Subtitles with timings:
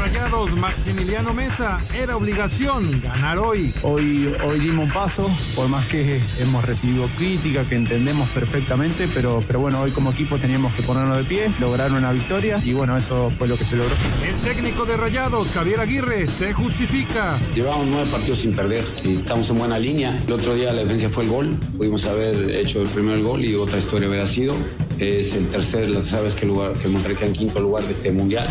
[0.00, 3.74] Rayados, Maximiliano Mesa, era obligación ganar hoy.
[3.82, 9.40] Hoy, hoy dimos un paso, por más que hemos recibido crítica, que entendemos perfectamente, pero,
[9.46, 12.96] pero bueno, hoy como equipo teníamos que ponernos de pie, lograr una victoria y bueno,
[12.96, 13.94] eso fue lo que se logró.
[14.26, 17.38] El técnico de Rayados, Javier Aguirre, se justifica.
[17.54, 20.16] Llevamos nueve partidos sin perder y estamos en buena línea.
[20.26, 23.54] El otro día la defensa fue el gol, pudimos haber hecho el primer gol y
[23.54, 24.54] otra historia hubiera sido.
[25.00, 28.46] Es el tercer, sabes que lugar, que Monterrey queda en quinto lugar de este mundial.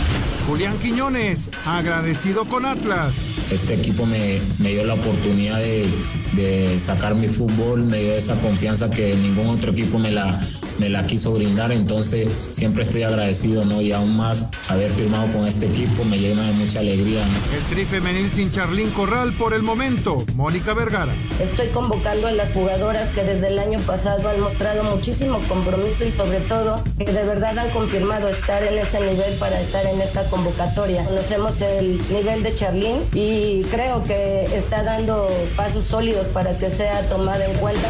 [0.47, 3.13] Julián Quiñones, agradecido con Atlas.
[3.51, 5.87] Este equipo me, me dio la oportunidad de,
[6.33, 10.41] de, sacar mi fútbol, me dio esa confianza que ningún otro equipo me la,
[10.79, 13.81] me la quiso brindar, entonces siempre estoy agradecido, ¿no?
[13.81, 17.21] Y aún más haber firmado con este equipo me llena de mucha alegría.
[17.25, 17.57] ¿no?
[17.57, 21.13] El tri femenil sin Charlín Corral por el momento, Mónica Vergara.
[21.41, 26.11] Estoy convocando a las jugadoras que desde el año pasado han mostrado muchísimo compromiso y
[26.11, 30.23] sobre todo que de verdad han confirmado estar en ese nivel para estar en esta
[30.29, 31.03] convocatoria.
[31.05, 37.07] Conocemos el nivel de Charlín y creo que está dando pasos sólidos para que sea
[37.09, 37.89] tomada en cuenta.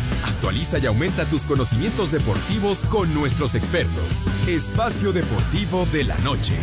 [0.41, 4.25] Actualiza y aumenta tus conocimientos deportivos con nuestros expertos.
[4.47, 6.55] Espacio Deportivo de la Noche.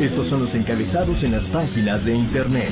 [0.00, 2.70] Estos son los encabezados en las páginas de internet.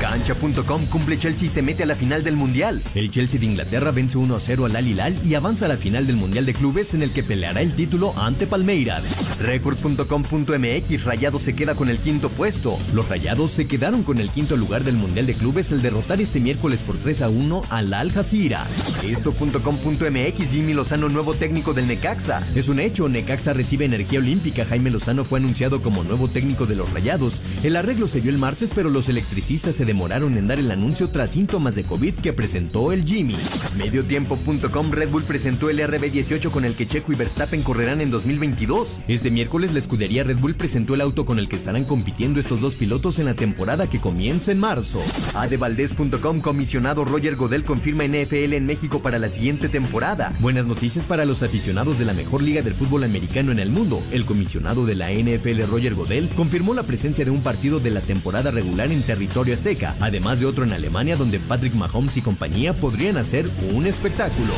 [0.00, 2.82] Cancha.com cumple Chelsea y se mete a la final del Mundial.
[2.94, 6.16] El Chelsea de Inglaterra vence 1-0 al Al Hilal y avanza a la final del
[6.16, 9.04] Mundial de Clubes en el que peleará el título ante Palmeiras.
[9.40, 12.78] Record.com.mx Rayados se queda con el quinto puesto.
[12.92, 16.40] Los Rayados se quedaron con el quinto lugar del Mundial de Clubes al derrotar este
[16.40, 18.66] miércoles por 3-1 al Al Jazeera.
[19.06, 22.46] Esto.com.mx Jimmy Lozano nuevo técnico del Necaxa.
[22.54, 24.64] Es un hecho, Necaxa recibe energía olímpica.
[24.64, 27.42] Jaime Lozano fue anunciado como nuevo técnico de los Rayados.
[27.62, 31.10] El arreglo se dio el martes, pero los electricistas se demoraron en dar el anuncio
[31.10, 33.36] tras síntomas de COVID que presentó el Jimmy.
[33.76, 38.98] Mediotiempo.com Red Bull presentó el RB18 con el que Checo y Verstappen correrán en 2022.
[39.08, 42.60] Este miércoles la escudería Red Bull presentó el auto con el que estarán compitiendo estos
[42.60, 45.00] dos pilotos en la temporada que comienza en marzo.
[45.34, 50.36] Adevaldez.com comisionado Roger Godel confirma NFL en México para la siguiente temporada.
[50.40, 54.02] Buenas noticias para los aficionados de la mejor liga del fútbol americano en el mundo.
[54.10, 58.00] El comisionado de la NFL Roger Godel confirmó la presencia de un partido de la
[58.00, 62.74] temporada regular en territorio azteca además de otro en Alemania donde Patrick Mahomes y compañía
[62.74, 64.52] podrían hacer un espectáculo.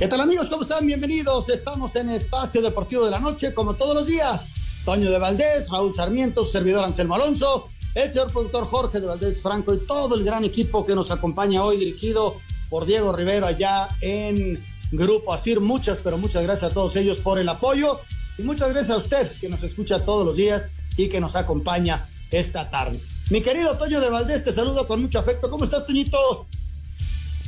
[0.00, 0.48] ¿Qué tal amigos?
[0.48, 0.86] ¿Cómo están?
[0.86, 1.46] Bienvenidos.
[1.50, 4.50] Estamos en Espacio Deportivo de la Noche, como todos los días.
[4.82, 9.74] Toño de Valdés, Raúl Sarmiento, servidor Anselmo Alonso el señor productor Jorge de Valdés Franco
[9.74, 12.40] y todo el gran equipo que nos acompaña hoy, dirigido
[12.70, 15.60] por Diego Rivero allá en Grupo Asir.
[15.60, 18.00] Muchas, pero muchas gracias a todos ellos por el apoyo
[18.38, 22.08] y muchas gracias a usted que nos escucha todos los días y que nos acompaña
[22.30, 22.98] esta tarde.
[23.28, 25.50] Mi querido Toño de Valdés, te saludo con mucho afecto.
[25.50, 26.46] ¿Cómo estás, Toñito?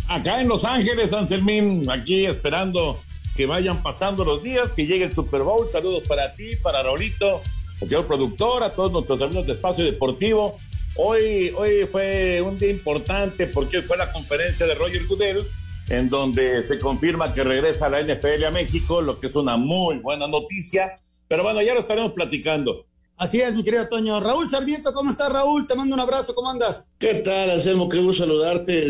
[0.08, 3.00] Acá en Los Ángeles, Anselmín, aquí esperando
[3.36, 5.68] que vayan pasando los días, que llegue el Super Bowl.
[5.68, 7.40] Saludos para ti, para Raulito,
[7.80, 10.58] al señor productor, a todos nuestros amigos de Espacio Deportivo.
[10.96, 15.46] Hoy, hoy fue un día importante porque fue la conferencia de Roger Goodell,
[15.88, 19.96] en donde se confirma que regresa la NFL a México, lo que es una muy
[19.98, 21.00] buena noticia.
[21.28, 22.84] Pero bueno, ya lo estaremos platicando.
[23.16, 24.20] Así es, mi querido Toño.
[24.20, 25.66] Raúl Sarmiento, ¿cómo estás, Raúl?
[25.66, 26.84] Te mando un abrazo, ¿cómo andas?
[26.98, 27.88] ¿Qué tal, Anselmo?
[27.88, 28.84] Qué gusto saludarte,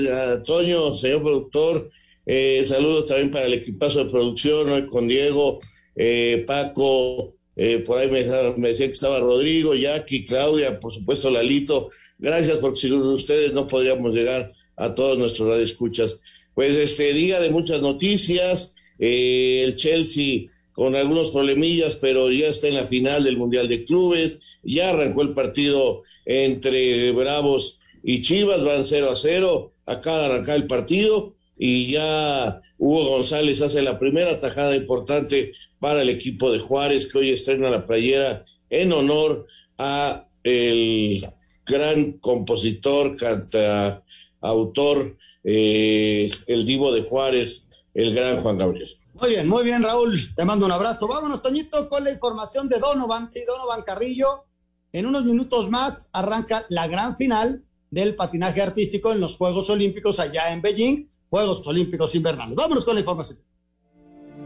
[0.46, 1.90] Toño, señor productor.
[2.24, 5.60] Eh, saludos también para el equipazo de producción, con Diego,
[5.96, 8.24] eh, Paco, eh, por ahí me,
[8.56, 11.90] me, decía que estaba Rodrigo, Jackie, Claudia, por supuesto Lalito.
[12.18, 16.18] Gracias, porque sin ustedes no podríamos llegar a todos nuestros radioescuchas.
[16.54, 22.68] Pues este día de muchas noticias, eh, el Chelsea con algunos problemillas, pero ya está
[22.68, 28.64] en la final del Mundial de Clubes, ya arrancó el partido entre Bravos y Chivas,
[28.64, 33.98] van 0 a 0, acaba de arrancar el partido y ya Hugo González hace la
[33.98, 39.46] primera tajada importante para el equipo de Juárez que hoy estrena la playera en honor
[39.78, 41.24] a el
[41.66, 44.02] gran compositor, canta,
[44.40, 48.90] autor, eh, el divo de Juárez, el gran Juan Gabriel.
[49.14, 50.34] Muy bien, muy bien, Raúl.
[50.34, 51.06] Te mando un abrazo.
[51.06, 53.30] Vámonos, Toñito, con la información de Donovan.
[53.30, 54.46] Sí, Donovan Carrillo
[54.92, 60.18] en unos minutos más arranca la gran final del patinaje artístico en los Juegos Olímpicos
[60.18, 62.54] allá en Beijing, Juegos Olímpicos Invernales.
[62.54, 63.38] Vámonos con la información.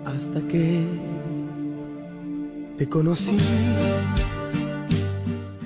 [0.05, 0.85] Hasta que
[2.79, 3.37] te conocí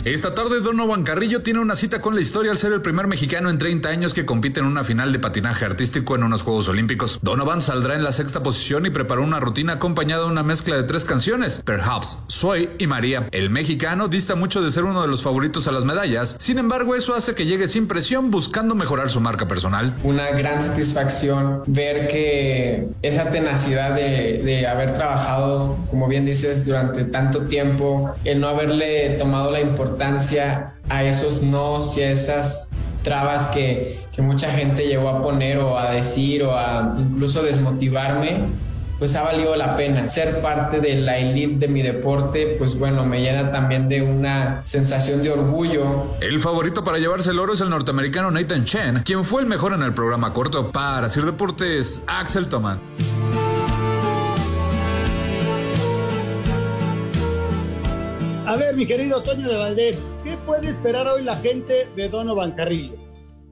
[0.04, 3.50] esta tarde Donovan Carrillo tiene una cita con la historia al ser el primer mexicano
[3.50, 7.18] en 30 años que compite en una final de patinaje artístico en unos Juegos Olímpicos.
[7.20, 10.84] Donovan saldrá en la sexta posición y preparó una rutina acompañada de una mezcla de
[10.84, 13.28] tres canciones, Perhaps, Soy y María.
[13.30, 16.94] El mexicano dista mucho de ser uno de los favoritos a las medallas, sin embargo
[16.94, 19.94] eso hace que llegue sin presión buscando mejorar su marca personal.
[20.02, 27.04] Una gran satisfacción ver que esa tenacidad de, de haber trabajado, como bien dices, durante
[27.04, 29.89] tanto tiempo, el no haberle tomado la importancia
[30.88, 32.70] a esos no y a esas
[33.02, 38.40] trabas que, que mucha gente llegó a poner o a decir o a incluso desmotivarme,
[38.98, 40.08] pues ha valido la pena.
[40.08, 44.60] Ser parte de la elite de mi deporte, pues bueno, me llena también de una
[44.64, 46.14] sensación de orgullo.
[46.20, 49.72] El favorito para llevarse el oro es el norteamericano Nathan Chen, quien fue el mejor
[49.72, 50.70] en el programa corto.
[50.70, 52.78] Para Sir Deportes, Axel Toman.
[58.50, 62.50] A ver, mi querido Toño de Valdés, ¿qué puede esperar hoy la gente de Donovan
[62.50, 62.96] Carrillo?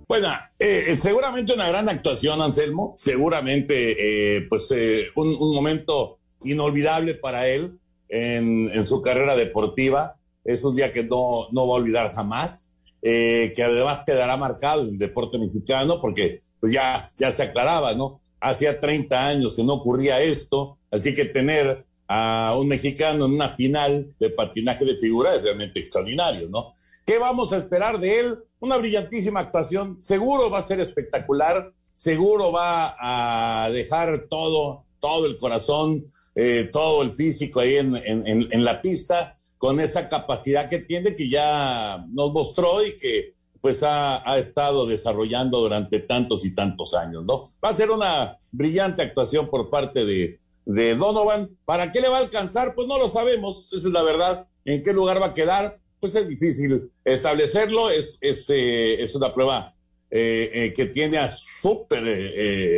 [0.08, 0.28] Bueno,
[0.58, 2.94] eh, seguramente una gran actuación, Anselmo.
[2.96, 3.94] Seguramente,
[4.36, 7.78] eh, pues, eh, un, momento inolvidable para él
[8.08, 10.16] en, su carrera deportiva.
[10.44, 12.72] Es un día que no, no va a olvidar jamás.
[13.00, 18.20] que además quedará marcado en el deporte mexicano, porque pues ya, ya se aclaraba, ¿no?
[18.40, 23.50] Hacía 30 años que no ocurría esto, así que tener a un mexicano en una
[23.50, 26.72] final de patinaje de figura es realmente extraordinario, ¿no?
[27.04, 28.38] ¿Qué vamos a esperar de él?
[28.60, 35.36] Una brillantísima actuación, seguro va a ser espectacular, seguro va a dejar todo, todo el
[35.36, 41.14] corazón, eh, todo el físico ahí en, en, la pista, con esa capacidad que tiene,
[41.14, 46.94] que ya nos mostró y que pues ha, ha, estado desarrollando durante tantos y tantos
[46.94, 47.48] años, ¿no?
[47.64, 50.38] Va a ser una brillante actuación por parte de,
[50.68, 51.48] de Donovan.
[51.64, 52.74] ¿Para qué le va a alcanzar?
[52.74, 54.46] Pues no lo sabemos, esa es la verdad.
[54.66, 55.80] ¿En qué lugar va a quedar?
[55.98, 59.74] Pues es difícil establecerlo, es, es, eh, es una prueba
[60.10, 62.04] eh, eh, que tiene a súper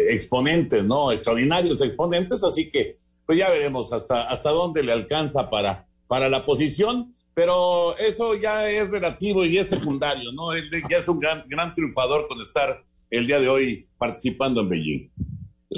[0.09, 1.11] exponentes, ¿no?
[1.11, 2.95] Extraordinarios exponentes, así que
[3.27, 8.71] pues ya veremos hasta, hasta dónde le alcanza para, para la posición, pero eso ya
[8.71, 10.53] es relativo y es secundario, ¿no?
[10.53, 14.69] Él ya es un gran, gran triunfador con estar el día de hoy participando en
[14.69, 15.11] Beijing.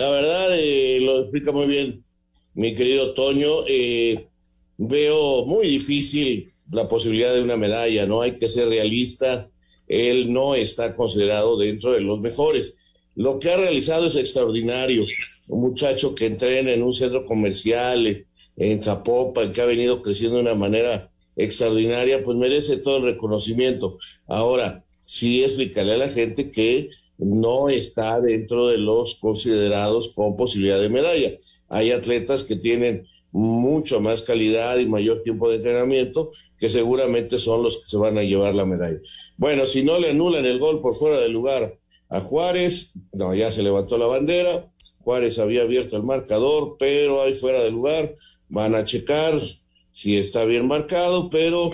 [0.02, 2.04] La verdad, eh, lo explica muy bien
[2.54, 3.64] mi querido Toño.
[3.69, 4.26] Eh,
[4.76, 8.20] veo muy difícil la posibilidad de una medalla, ¿no?
[8.20, 9.49] Hay que ser realista.
[9.87, 12.78] Él no está considerado dentro de los mejores.
[13.14, 15.06] Lo que ha realizado es extraordinario.
[15.46, 18.26] Un muchacho que entrena en un centro comercial
[18.56, 23.99] en Zapopan, que ha venido creciendo de una manera extraordinaria, pues merece todo el reconocimiento.
[24.26, 26.90] Ahora, sí explicarle a la gente que
[27.24, 31.32] no está dentro de los considerados con posibilidad de medalla.
[31.69, 37.62] Hay atletas que tienen mucho más calidad y mayor tiempo de entrenamiento que seguramente son
[37.62, 39.00] los que se van a llevar la medalla.
[39.36, 41.78] Bueno, si no le anulan el gol por fuera del lugar
[42.08, 44.70] a Juárez, no, ya se levantó la bandera,
[45.00, 48.14] Juárez había abierto el marcador, pero ahí fuera del lugar
[48.48, 49.40] van a checar
[49.90, 51.70] si está bien marcado, pero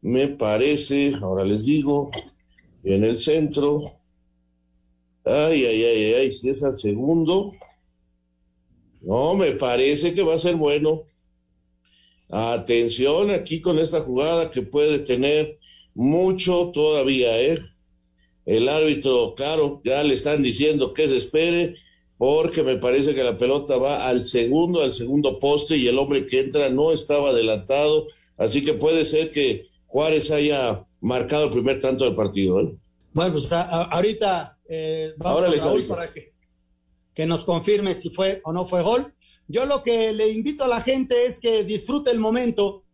[0.00, 2.10] me parece, ahora les digo,
[2.82, 3.97] en el centro,
[5.28, 7.52] Ay, ay, ay, ay, si es al segundo.
[9.02, 11.02] No, me parece que va a ser bueno.
[12.30, 15.58] Atención aquí con esta jugada que puede tener
[15.94, 17.58] mucho todavía, ¿eh?
[18.46, 21.74] El árbitro, claro, ya le están diciendo que se espere,
[22.16, 26.26] porque me parece que la pelota va al segundo, al segundo poste y el hombre
[26.26, 28.08] que entra no estaba adelantado,
[28.38, 32.60] así que puede ser que Juárez haya marcado el primer tanto del partido.
[32.60, 32.74] ¿eh?
[33.12, 36.32] Bueno, pues ahorita eh, vamos Ahora a Raúl para que,
[37.14, 39.14] que nos confirme si fue o no fue gol.
[39.48, 42.84] Yo lo que le invito a la gente es que disfrute el momento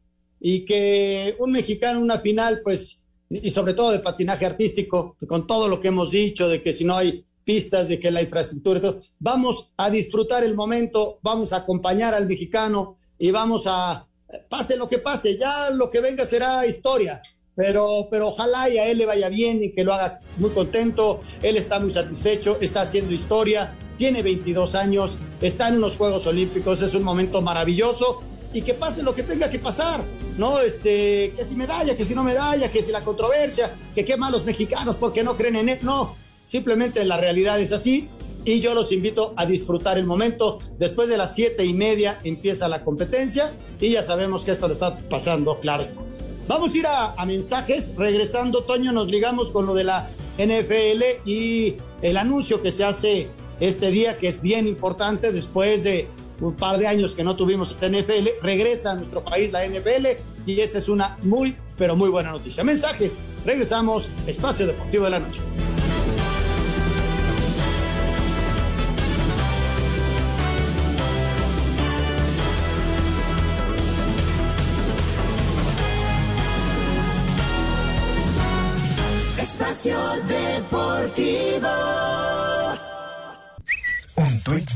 [0.41, 5.47] y que un mexicano en una final, pues, y sobre todo de patinaje artístico, con
[5.47, 8.81] todo lo que hemos dicho, de que si no hay pistas, de que la infraestructura,
[8.81, 14.07] todo, vamos a disfrutar el momento, vamos a acompañar al mexicano y vamos a,
[14.49, 17.21] pase lo que pase, ya lo que venga será historia,
[17.57, 21.21] pero, pero ojalá y a él le vaya bien y que lo haga muy contento.
[21.43, 26.83] Él está muy satisfecho, está haciendo historia, tiene 22 años, está en unos Juegos Olímpicos,
[26.83, 30.05] es un momento maravilloso y que pase lo que tenga que pasar,
[30.39, 30.61] ¿no?
[30.61, 34.45] Este, que si medalla, que si no medalla, que si la controversia, que qué malos
[34.45, 35.79] mexicanos porque no creen en él.
[35.83, 38.09] No, simplemente la realidad es así
[38.45, 40.59] y yo los invito a disfrutar el momento.
[40.79, 44.75] Después de las siete y media empieza la competencia y ya sabemos que esto lo
[44.75, 46.04] está pasando claro
[46.47, 47.91] Vamos a ir a, mensajes.
[47.97, 53.29] Regresando, Toño, nos ligamos con lo de la NFL y el anuncio que se hace
[53.61, 56.09] este día, que es bien importante después de
[56.41, 58.29] un par de años que no tuvimos NFL.
[58.43, 60.07] Regresa a nuestro país la NFL
[60.47, 62.63] y esa es una muy, pero muy buena noticia.
[62.63, 63.17] Mensajes.
[63.47, 64.09] Regresamos.
[64.27, 65.41] Espacio Deportivo de la Noche.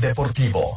[0.01, 0.75] Deportivo.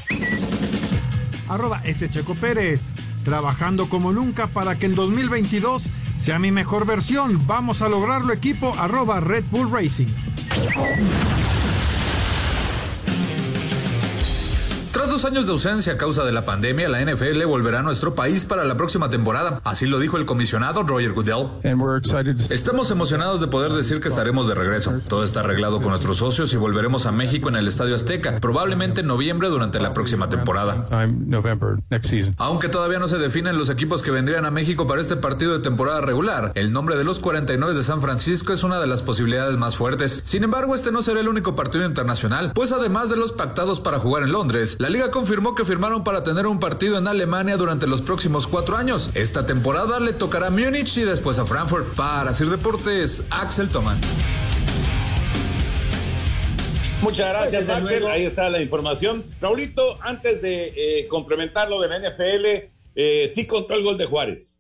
[1.49, 2.09] Arroba S.
[2.11, 2.81] Checo Pérez.
[3.25, 5.85] Trabajando como nunca para que el 2022
[6.17, 7.47] sea mi mejor versión.
[7.47, 10.09] Vamos a lograrlo equipo arroba Red Bull Racing.
[14.93, 18.15] Tras dos años de ausencia a causa de la pandemia, la NFL volverá a nuestro
[18.15, 19.63] país para la próxima temporada.
[19.65, 21.49] Así lo dijo el comisionado Roger Goodell.
[22.51, 25.01] Estamos emocionados de poder decir que estaremos de regreso.
[25.09, 29.01] Todo está arreglado con nuestros socios y volveremos a México en el Estadio Azteca, probablemente
[29.01, 30.85] en noviembre durante la próxima temporada.
[32.37, 35.61] Aunque todavía no se definen los equipos que vendrían a México para este partido de
[35.61, 39.57] temporada regular, el nombre de los 49 de San Francisco es una de las posibilidades
[39.57, 40.21] más fuertes.
[40.25, 43.99] Sin embargo, este no será el único partido internacional, pues además de los pactados para
[43.99, 47.87] jugar en Londres, la liga confirmó que firmaron para tener un partido en Alemania durante
[47.87, 49.11] los próximos cuatro años.
[49.15, 51.95] Esta temporada le tocará a Múnich y después a Frankfurt.
[51.95, 53.97] Para Sir Deportes, Axel Toman.
[57.01, 58.07] Muchas gracias, Axel.
[58.09, 59.23] Ahí está la información.
[59.41, 64.07] Raulito, antes de eh, complementar lo de la NFL, eh, sí contó el gol de
[64.07, 64.59] Juárez.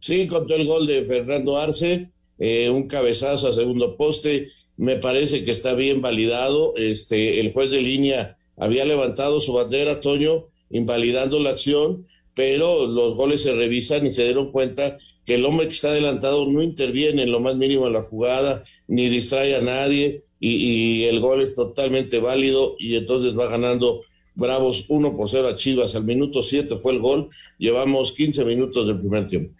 [0.00, 2.10] Sí, contó el gol de Fernando Arce,
[2.40, 4.48] eh, un cabezazo a segundo poste.
[4.76, 6.74] Me parece que está bien validado.
[6.74, 13.14] Este, el juez de línea había levantado su bandera, Toño, invalidando la acción, pero los
[13.14, 17.22] goles se revisan y se dieron cuenta que el hombre que está adelantado no interviene
[17.22, 21.54] en lo más mínimo en la jugada, ni distrae a nadie, y, el gol es
[21.54, 24.02] totalmente válido, y entonces va ganando
[24.34, 25.94] Bravos 1 por 0 a Chivas.
[25.94, 29.52] Al minuto 7 fue el gol, llevamos 15 minutos del primer tiempo.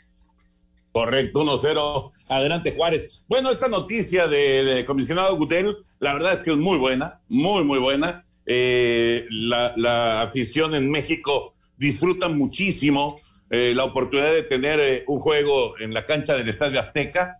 [0.92, 2.10] Correcto, 1-0.
[2.28, 3.10] Adelante, Juárez.
[3.28, 7.78] Bueno, esta noticia del comisionado Gutel, la verdad es que es muy buena, muy, muy
[7.78, 8.24] buena.
[8.52, 15.78] Eh, la, afición en México disfruta muchísimo eh, la oportunidad de tener eh, un juego
[15.78, 17.38] en la cancha del Estadio Azteca.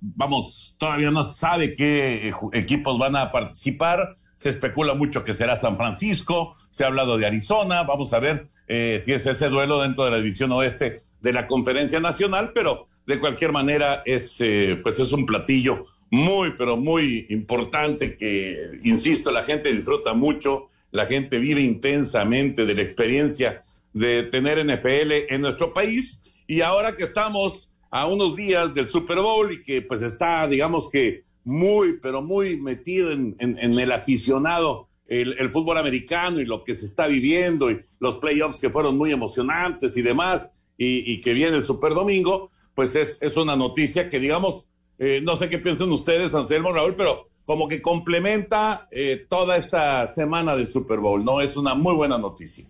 [0.00, 4.16] vamos, todavía no se sabe qué equipos van a participar.
[4.34, 7.84] Se especula mucho que será San Francisco, se ha hablado de Arizona.
[7.84, 12.00] Vamos a ver si es ese duelo dentro de la división oeste de la Conferencia
[12.00, 14.38] Nacional, pero de cualquier manera es,
[14.82, 21.06] pues es un platillo muy, pero muy importante que, insisto, la gente disfruta mucho, la
[21.06, 26.20] gente vive intensamente de la experiencia de tener NFL en nuestro país.
[26.46, 30.88] Y ahora que estamos a unos días del Super Bowl y que pues está, digamos
[30.90, 36.86] que muy, pero muy metido en, el aficionado el, fútbol americano y lo que se
[36.86, 41.64] está viviendo y los playoffs que fueron muy emocionantes y demás y, que viene el
[41.64, 44.66] Super Domingo, pues es, es una noticia que digamos
[44.98, 50.06] eh, no sé qué piensan ustedes, Anselmo Raúl, pero como que complementa eh, toda esta
[50.08, 51.40] semana del Super Bowl, ¿no?
[51.40, 52.66] Es una muy buena noticia.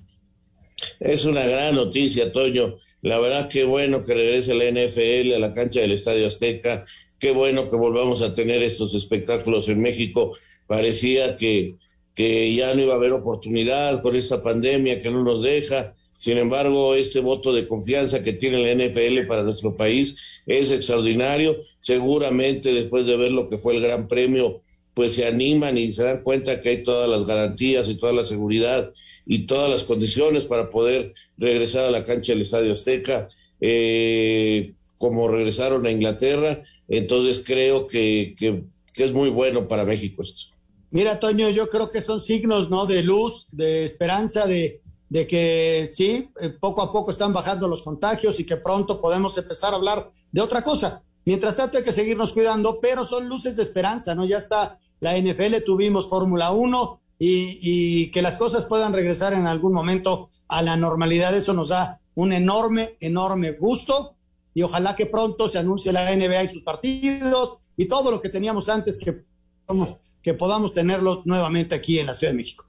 [1.01, 2.77] Es una gran noticia, Toño.
[3.01, 6.85] La verdad, qué bueno que regrese la NFL a la cancha del Estadio Azteca.
[7.19, 10.37] Qué bueno que volvamos a tener estos espectáculos en México.
[10.67, 11.77] Parecía que,
[12.15, 15.96] que ya no iba a haber oportunidad con esta pandemia que no nos deja.
[16.17, 21.57] Sin embargo, este voto de confianza que tiene la NFL para nuestro país es extraordinario.
[21.79, 24.63] Seguramente después de ver lo que fue el Gran Premio,
[24.95, 28.25] pues se animan y se dan cuenta que hay todas las garantías y toda la
[28.25, 28.93] seguridad
[29.27, 33.29] y todas las condiciones para poder regresar a la cancha del Estadio Azteca,
[33.61, 36.63] eh, como regresaron a Inglaterra.
[36.89, 38.63] Entonces creo que, que,
[38.95, 40.57] que es muy bueno para México esto.
[40.91, 42.87] Mira, Toño, yo creo que son signos, ¿no?
[42.87, 47.83] De luz, de esperanza, de, de que sí, eh, poco a poco están bajando los
[47.83, 51.03] contagios y que pronto podemos empezar a hablar de otra cosa.
[51.25, 54.25] Mientras tanto hay que seguirnos cuidando, pero son luces de esperanza, ¿no?
[54.25, 59.73] Ya está la NFL, tuvimos Fórmula 1 y, que las cosas puedan regresar en algún
[59.73, 64.15] momento a la normalidad, eso nos da un enorme, enorme gusto
[64.55, 68.29] y ojalá que pronto se anuncie la NBA y sus partidos y todo lo que
[68.29, 72.67] teníamos antes que podamos tenerlos nuevamente aquí en la Ciudad de México.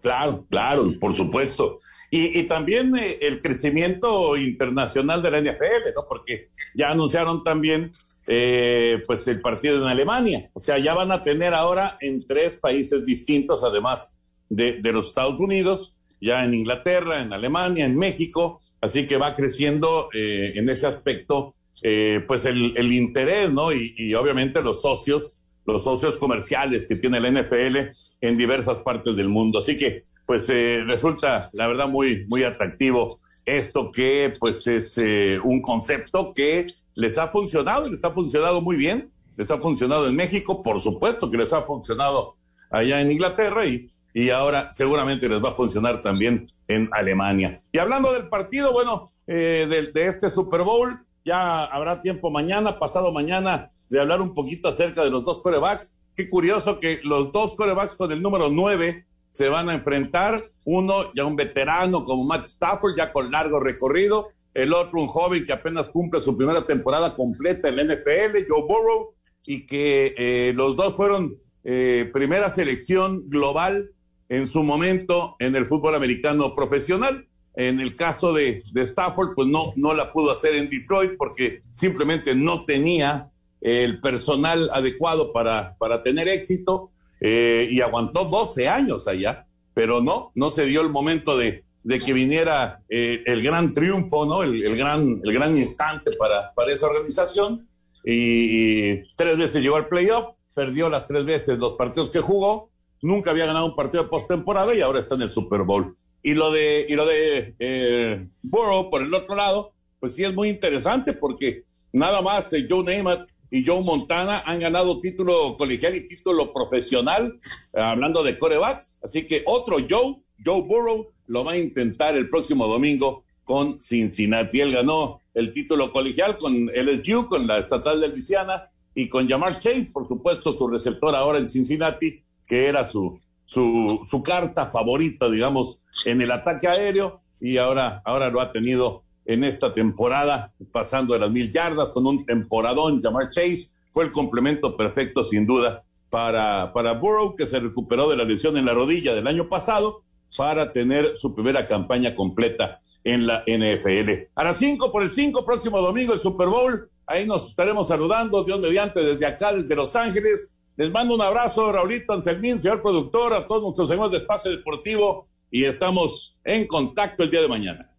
[0.00, 1.78] Claro, claro, por supuesto.
[2.10, 6.06] Y, también eh, el crecimiento internacional de la NFL, ¿no?
[6.08, 7.90] Porque ya anunciaron también
[8.26, 10.50] eh, pues el partido en Alemania.
[10.54, 14.14] O sea, ya van a tener ahora en tres países distintos, además
[14.48, 18.60] de, los Estados Unidos, ya en Inglaterra, en Alemania, en México.
[18.80, 23.72] Así que va creciendo eh, en ese aspecto eh, pues el, el, interés, ¿no?
[23.72, 25.37] Y, y, obviamente los socios,
[25.72, 27.76] los socios comerciales que tiene la NFL
[28.20, 29.58] en diversas partes del mundo.
[29.58, 35.40] Así que, pues eh, resulta, la verdad, muy, muy atractivo esto que, pues, es eh,
[35.42, 39.10] un concepto que les ha funcionado y les ha funcionado muy bien.
[39.36, 42.34] Les ha funcionado en México, por supuesto que les ha funcionado
[42.70, 47.60] allá en Inglaterra y, y ahora seguramente les va a funcionar también en Alemania.
[47.72, 52.78] Y hablando del partido, bueno, eh, de, de, este Super Bowl, ya habrá tiempo mañana,
[52.78, 55.96] pasado mañana, de hablar un poquito acerca de los dos corebacks.
[56.14, 60.50] Qué curioso que los dos corebacks con el número 9 se van a enfrentar.
[60.64, 64.28] Uno ya un veterano como Matt Stafford, ya con largo recorrido.
[64.54, 68.62] El otro un joven que apenas cumple su primera temporada completa en la NFL, Joe
[68.62, 69.14] Burrow,
[69.44, 73.90] y que eh, los dos fueron eh, primera selección global
[74.28, 77.26] en su momento en el fútbol americano profesional.
[77.54, 81.62] En el caso de, de, Stafford, pues no, no la pudo hacer en Detroit porque
[81.72, 89.08] simplemente no tenía el personal adecuado para, para tener éxito eh, y aguantó 12 años
[89.08, 93.72] allá, pero no, no se dio el momento de, de que viniera eh, el gran
[93.72, 94.42] triunfo, ¿no?
[94.42, 97.66] El, el, gran, el gran instante para, para esa organización.
[98.04, 102.70] Y, tres veces llegó al playoff, perdió las tres veces los partidos que jugó,
[103.02, 105.94] nunca había ganado un partido de postemporada y ahora está en el Super Bowl.
[106.22, 110.34] Y lo de, y lo de eh, Burrow, por el otro lado, pues sí es
[110.34, 115.96] muy interesante porque nada más eh, Joe Namath y Joe Montana han ganado título colegial
[115.96, 117.38] y título profesional,
[117.72, 118.98] eh, hablando de corebacks.
[119.02, 124.60] Así que otro Joe, Joe Burrow, lo va a intentar el próximo domingo con Cincinnati.
[124.60, 129.58] Él ganó el título colegial con LSU, con la estatal de Luisiana, y con Jamar
[129.58, 135.30] Chase, por supuesto, su receptor ahora en Cincinnati, que era su, su, su carta favorita,
[135.30, 141.12] digamos, en el ataque aéreo, y ahora, ahora lo ha tenido en esta temporada, pasando
[141.12, 143.00] de las mil yardas con un temporadón.
[143.02, 148.16] Jamar Chase fue el complemento perfecto, sin duda, para, para Burrow, que se recuperó de
[148.16, 150.02] la lesión en la rodilla del año pasado,
[150.34, 154.30] para tener su primera campaña completa en la NFL.
[154.34, 156.90] A las 5 por el 5, próximo domingo, el Super Bowl.
[157.06, 160.54] Ahí nos estaremos saludando, Dios mediante, desde acá, desde Los Ángeles.
[160.76, 165.28] Les mando un abrazo, Raulito Anselmín, señor productor, a todos nuestros amigos de Espacio Deportivo
[165.50, 167.90] y estamos en contacto el día de mañana.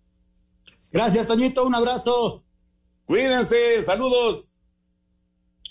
[0.92, 2.44] Gracias, Toñito, un abrazo.
[3.06, 4.56] Cuídense, saludos.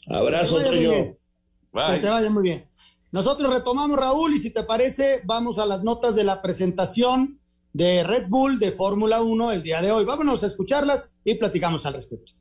[0.08, 0.90] Abrazo, Toño.
[0.90, 2.68] Que te vaya muy bien.
[3.10, 7.40] Nosotros retomamos, Raúl, y si te parece, vamos a las notas de la presentación
[7.72, 10.04] de Red Bull de Fórmula 1 el día de hoy.
[10.04, 12.32] Vámonos a escucharlas y platicamos al respecto.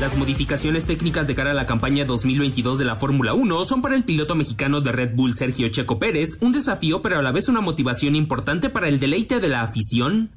[0.00, 3.94] Las modificaciones técnicas de cara a la campaña 2022 de la Fórmula 1 son para
[3.94, 7.50] el piloto mexicano de Red Bull Sergio Checo Pérez un desafío pero a la vez
[7.50, 10.30] una motivación importante para el deleite de la afición.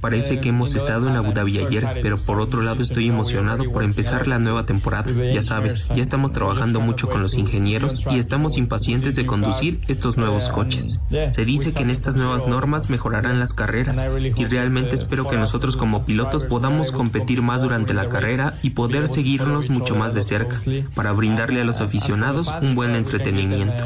[0.00, 3.82] Parece que hemos estado en Abu Dhabi ayer, pero por otro lado estoy emocionado por
[3.82, 5.12] empezar la nueva temporada.
[5.30, 10.16] Ya sabes, ya estamos trabajando mucho con los ingenieros y estamos impacientes de conducir estos
[10.16, 10.98] nuevos coches.
[11.32, 13.98] Se dice que en estas nuevas normas mejorarán las carreras
[14.34, 19.08] y realmente espero que nosotros como pilotos podamos competir más durante la carrera y poder
[19.08, 20.56] seguirnos mucho más de cerca
[20.94, 23.84] para brindarle a los aficionados un buen entretenimiento.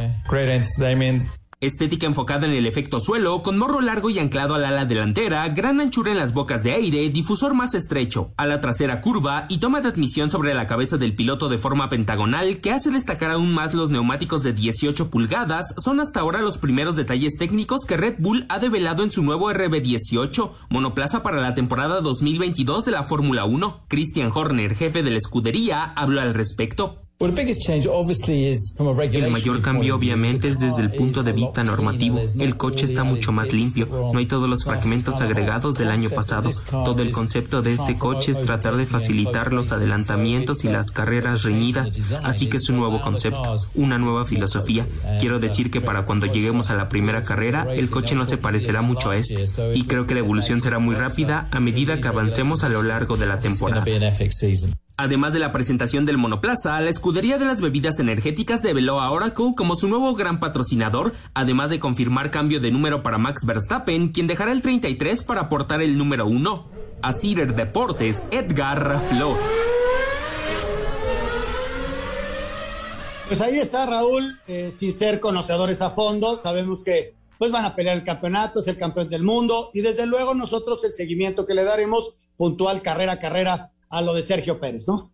[1.61, 5.81] Estética enfocada en el efecto suelo, con morro largo y anclado al ala delantera, gran
[5.81, 9.89] anchura en las bocas de aire, difusor más estrecho, ala trasera curva y toma de
[9.89, 13.91] admisión sobre la cabeza del piloto de forma pentagonal que hace destacar aún más los
[13.91, 18.61] neumáticos de 18 pulgadas, son hasta ahora los primeros detalles técnicos que Red Bull ha
[18.61, 23.81] develado en su nuevo RB18, monoplaza para la temporada 2022 de la Fórmula 1.
[23.89, 27.08] Christian Horner, jefe de la escudería, habló al respecto.
[29.27, 32.21] El mayor cambio obviamente es desde el punto de vista normativo.
[32.39, 36.49] El coche está mucho más limpio, no hay todos los fragmentos agregados del año pasado.
[36.71, 41.43] Todo el concepto de este coche es tratar de facilitar los adelantamientos y las carreras
[41.43, 44.87] reñidas, así que es un nuevo concepto, una nueva filosofía.
[45.19, 48.81] Quiero decir que para cuando lleguemos a la primera carrera, el coche no se parecerá
[48.81, 51.49] mucho a este, y creo que la evolución será muy rápida.
[51.51, 53.85] A medida que avancemos a lo largo de la temporada.
[55.01, 59.55] Además de la presentación del monoplaza, la escudería de las bebidas energéticas develó a Oracle
[59.57, 64.27] como su nuevo gran patrocinador, además de confirmar cambio de número para Max Verstappen, quien
[64.27, 66.67] dejará el 33 para aportar el número 1.
[67.01, 69.45] A Cider Deportes, Edgar Flores.
[73.29, 77.77] Pues ahí está Raúl, eh, sin ser conocedores a fondo, sabemos que pues van a
[77.77, 81.55] pelear el campeonato, es el campeón del mundo y desde luego nosotros el seguimiento que
[81.55, 85.13] le daremos puntual carrera a carrera a lo de Sergio Pérez, ¿no?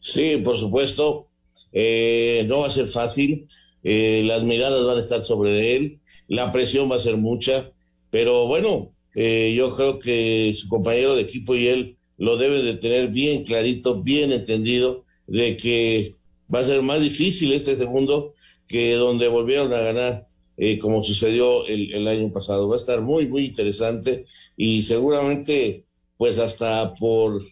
[0.00, 1.28] Sí, por supuesto.
[1.72, 3.48] Eh, no va a ser fácil.
[3.82, 6.00] Eh, las miradas van a estar sobre él.
[6.28, 7.72] La presión va a ser mucha.
[8.10, 12.74] Pero bueno, Eh, yo creo que su compañero de equipo y él lo deben de
[12.76, 16.16] tener bien clarito, bien entendido, de que
[16.52, 18.34] va a ser más difícil este segundo
[18.68, 22.68] que donde volvieron a ganar, eh, como sucedió el, el, año pasado.
[22.68, 25.84] Va a estar muy, muy interesante y seguramente,
[26.16, 27.42] pues hasta por,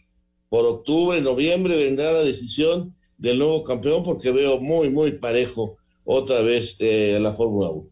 [0.50, 6.42] por octubre, noviembre vendrá la decisión del nuevo campeón porque veo muy, muy parejo otra
[6.42, 7.88] vez eh, la Fórmula 1.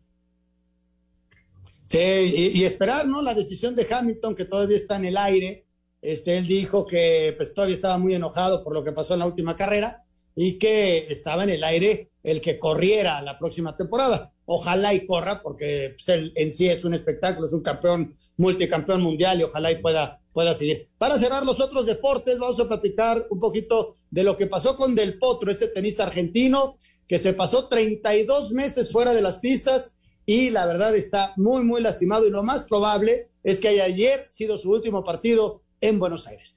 [1.86, 3.22] Sí, y, esperar, ¿no?
[3.22, 5.64] La decisión de Hamilton, que todavía está en el aire.
[6.02, 9.26] Este, él dijo que pues, todavía estaba muy enojado por lo que pasó en la
[9.26, 14.34] última carrera y que estaba en el aire el que corriera la próxima temporada.
[14.44, 19.00] Ojalá y corra, porque pues, él en sí es un espectáculo, es un campeón, multicampeón
[19.00, 20.86] mundial y ojalá y pueda, pueda seguir.
[20.98, 24.94] Para cerrar los otros deportes, vamos a platicar un poquito de lo que pasó con
[24.94, 26.76] Del Potro, este tenista argentino
[27.08, 29.96] que se pasó 32 meses fuera de las pistas
[30.26, 34.28] y la verdad está muy, muy lastimado y lo más probable es que haya ayer
[34.30, 36.54] sido su último partido en Buenos Aires.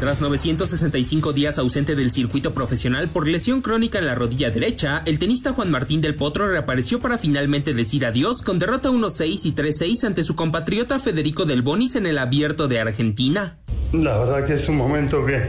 [0.00, 5.18] Tras 965 días ausente del circuito profesional por lesión crónica en la rodilla derecha, el
[5.18, 10.04] tenista Juan Martín del Potro reapareció para finalmente decir adiós con derrota 1-6 y 3-6
[10.04, 13.58] ante su compatriota Federico Del Bonis en el abierto de Argentina.
[13.92, 15.48] La verdad que es un momento que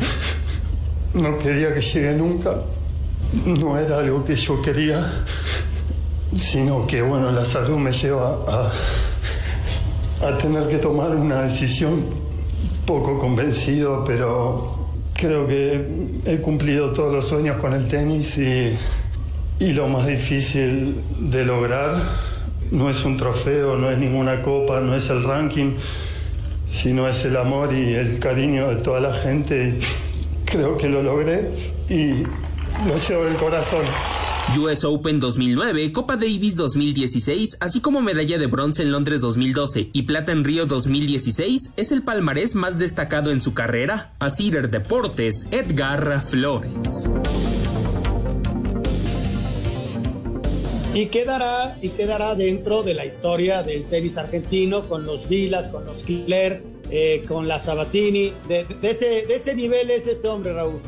[1.14, 2.56] no quería que llegue nunca.
[3.46, 5.26] No era algo que yo quería,
[6.40, 12.29] sino que bueno, la salud me lleva a, a tener que tomar una decisión
[12.90, 15.80] poco convencido, pero creo que
[16.26, 18.76] he cumplido todos los sueños con el tenis y,
[19.60, 22.02] y lo más difícil de lograr
[22.72, 25.74] no es un trofeo, no es ninguna copa, no es el ranking,
[26.68, 29.78] sino es el amor y el cariño de toda la gente.
[30.46, 31.52] Creo que lo logré
[31.90, 32.24] y
[32.88, 33.86] lo llevo en el corazón.
[34.58, 40.04] US Open 2009, Copa Davis 2016, así como medalla de bronce en Londres 2012 y
[40.04, 44.14] plata en Río 2016, es el palmarés más destacado en su carrera.
[44.18, 47.10] A Cider Deportes, Edgar Flores.
[50.96, 55.86] Y quedará, y quedará dentro de la historia del tenis argentino con los Vilas, con
[55.86, 58.34] los Killer, eh, con la Sabatini.
[58.48, 60.82] De, de, ese, de ese nivel es este hombre, Raúl.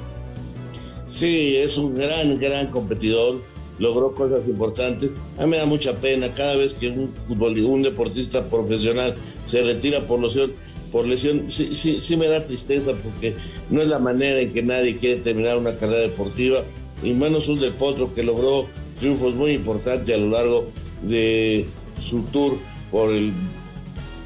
[1.11, 3.41] Sí, es un gran, gran competidor
[3.79, 5.11] logró cosas importantes.
[5.37, 9.61] A mí me da mucha pena cada vez que un futbolista, un deportista profesional se
[9.61, 10.53] retira por lesión,
[10.91, 13.33] por lesión, sí, sí, sí me da tristeza porque
[13.69, 16.63] no es la manera en que nadie quiere terminar una carrera deportiva,
[17.03, 18.67] y menos un del Potro que logró
[18.99, 20.67] triunfos muy importantes a lo largo
[21.01, 21.65] de
[22.07, 22.57] su tour
[22.91, 23.31] por el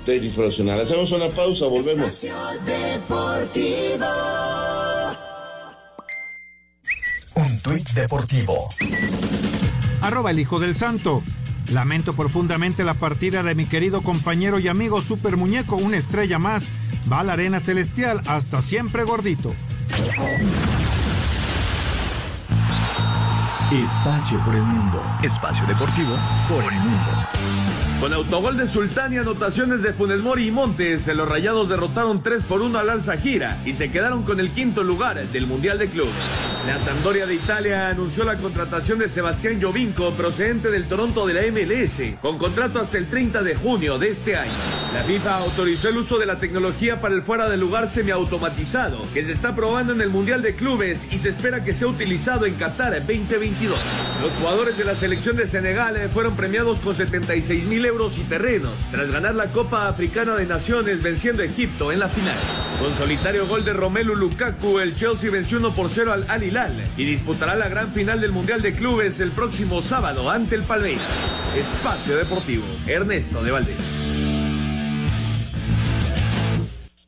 [0.06, 0.82] tenis profesional.
[0.82, 2.24] Hacemos una pausa, volvemos.
[2.24, 2.30] Un
[7.65, 8.69] tuit deportivo.
[10.01, 11.23] Arroba el hijo del santo.
[11.71, 16.67] Lamento profundamente la partida de mi querido compañero y amigo Super Muñeco, una estrella más.
[17.12, 19.51] Va a la arena celestial, hasta siempre gordito.
[23.71, 25.04] Espacio por el mundo.
[25.23, 26.15] Espacio deportivo
[26.47, 27.12] por el mundo.
[27.99, 32.43] Con autogol de Sultán y anotaciones de Funes Mori y Montes, los Rayados derrotaron 3
[32.43, 35.88] por 1 al Alza Gira y se quedaron con el quinto lugar del Mundial de
[35.88, 36.13] Clubes.
[36.67, 41.41] La Sampdoria de Italia anunció la contratación de Sebastián Jovinko, procedente del Toronto de la
[41.51, 44.53] MLS, con contrato hasta el 30 de junio de este año.
[44.93, 49.23] La FIFA autorizó el uso de la tecnología para el fuera de lugar semiautomatizado, que
[49.23, 52.55] se está probando en el Mundial de Clubes y se espera que sea utilizado en
[52.55, 53.79] Qatar 2022.
[54.21, 58.73] Los jugadores de la selección de Senegal fueron premiados con 76 mil euros y terrenos
[58.91, 62.38] tras ganar la Copa Africana de Naciones venciendo Egipto en la final.
[62.77, 66.73] Con solitario gol de Romelu Lukaku, el Chelsea venció 1 por 0 al Al Hilal
[66.97, 71.08] y disputará la gran final del Mundial de Clubes el próximo sábado ante el Palmeiras.
[71.55, 73.77] Espacio Deportivo, Ernesto de Valdés.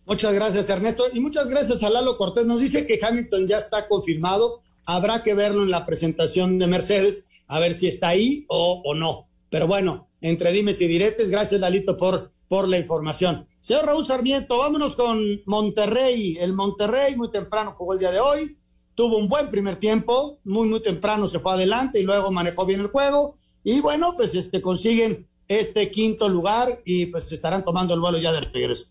[0.06, 1.04] Muchas gracias, Ernesto.
[1.12, 2.46] Y muchas gracias a Lalo Cortés.
[2.46, 4.62] Nos dice que Hamilton ya está confirmado.
[4.86, 8.96] Habrá que verlo en la presentación de Mercedes, a ver si está ahí o, o
[8.96, 9.28] no.
[9.50, 13.48] Pero bueno, entre dimes y diretes, gracias, Lalito, por, por la información.
[13.60, 16.38] Señor Raúl Sarmiento, vámonos con Monterrey.
[16.40, 18.58] El Monterrey muy temprano jugó el día de hoy.
[18.96, 22.80] Tuvo un buen primer tiempo, muy, muy temprano se fue adelante y luego manejó bien
[22.80, 23.38] el juego.
[23.64, 28.32] Y bueno, pues este, consiguen este quinto lugar y pues estarán tomando el vuelo ya
[28.32, 28.88] de regreso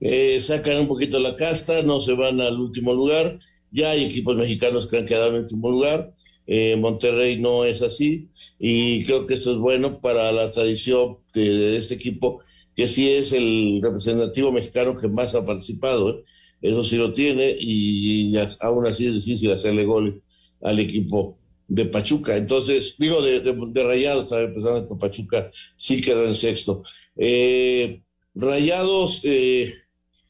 [0.00, 3.38] eh, sacan un poquito la casta, no se van al último lugar.
[3.70, 6.14] Ya hay equipos mexicanos que han quedado en el último lugar.
[6.52, 11.76] Eh, Monterrey no es así y creo que esto es bueno para la tradición de,
[11.76, 12.42] este equipo,
[12.74, 16.10] que sí es el representativo mexicano que más ha participado.
[16.10, 16.24] ¿eh?
[16.60, 20.16] Eso sí lo tiene y, y aún así es difícil hacerle goles
[20.60, 22.36] al equipo de Pachuca.
[22.36, 26.82] Entonces, digo, de, de, Rayados, empezando con Pachuca sí quedó en sexto.
[27.16, 28.02] Eh,
[28.34, 29.72] Rayados, eh,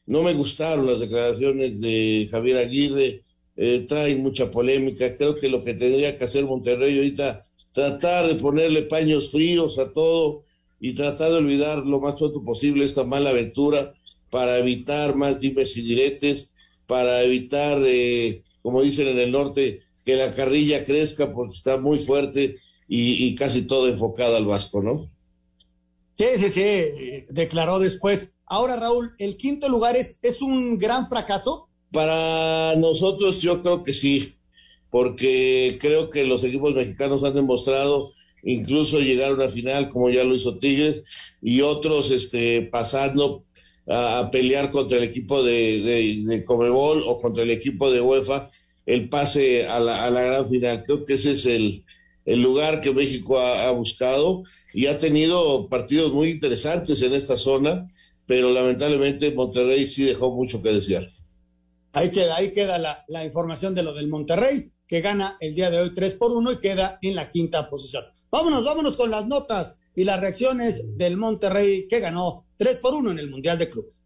[0.05, 3.21] no me gustaron las declaraciones de Javier Aguirre,
[3.55, 5.15] eh, traen mucha polémica.
[5.17, 9.93] Creo que lo que tendría que hacer Monterrey ahorita, tratar de ponerle paños fríos a
[9.93, 10.43] todo
[10.79, 13.93] y tratar de olvidar lo más pronto posible esta mala aventura
[14.29, 16.53] para evitar más dimes y diretes,
[16.87, 21.99] para evitar, eh, como dicen en el norte, que la carrilla crezca porque está muy
[21.99, 25.07] fuerte y, casi todo enfocado al Vasco, ¿no?
[26.15, 28.33] Sí, sí, sí, declaró después.
[28.45, 31.69] Ahora, Raúl, ¿el quinto lugar es, es un gran fracaso?
[31.91, 34.35] Para nosotros yo creo que sí,
[34.89, 38.05] porque creo que los equipos mexicanos han demostrado
[38.43, 41.03] incluso llegar a una final como ya lo hizo Tigres
[41.41, 43.45] y otros este, pasando
[43.87, 48.49] a, pelear contra el equipo de, de, Comebol o contra el equipo de UEFA
[48.85, 50.83] el pase a la, gran final.
[50.83, 51.83] Creo que ese es el,
[52.25, 57.91] lugar que México ha, buscado y ha tenido partidos muy interesantes en esta zona,
[58.25, 61.07] pero lamentablemente Monterrey sí dejó mucho que desear.
[61.93, 65.79] Ahí queda, ahí queda la, información de lo del Monterrey, que gana el día de
[65.79, 68.05] hoy 3 por 1 y queda en la quinta posición.
[68.29, 73.11] Vámonos, vámonos con las notas y las reacciones del Monterrey que ganó 3 por 1
[73.11, 74.00] en el Mundial de Clubes.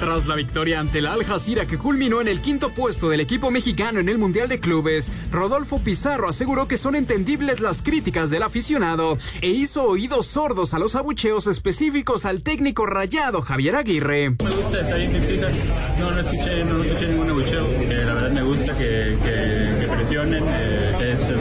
[0.00, 3.50] Tras la victoria ante el Al Jazeera que culminó en el quinto puesto del equipo
[3.50, 8.42] mexicano en el Mundial de Clubes, Rodolfo Pizarro aseguró que son entendibles las críticas del
[8.42, 14.30] aficionado e hizo oídos sordos a los abucheos específicos al técnico rayado Javier Aguirre.
[14.30, 15.12] Me gusta, está bien.
[15.98, 17.66] No, no escuché, ningún abucheo.
[17.68, 20.44] la verdad me gusta que, presionen.
[20.46, 20.69] Eh,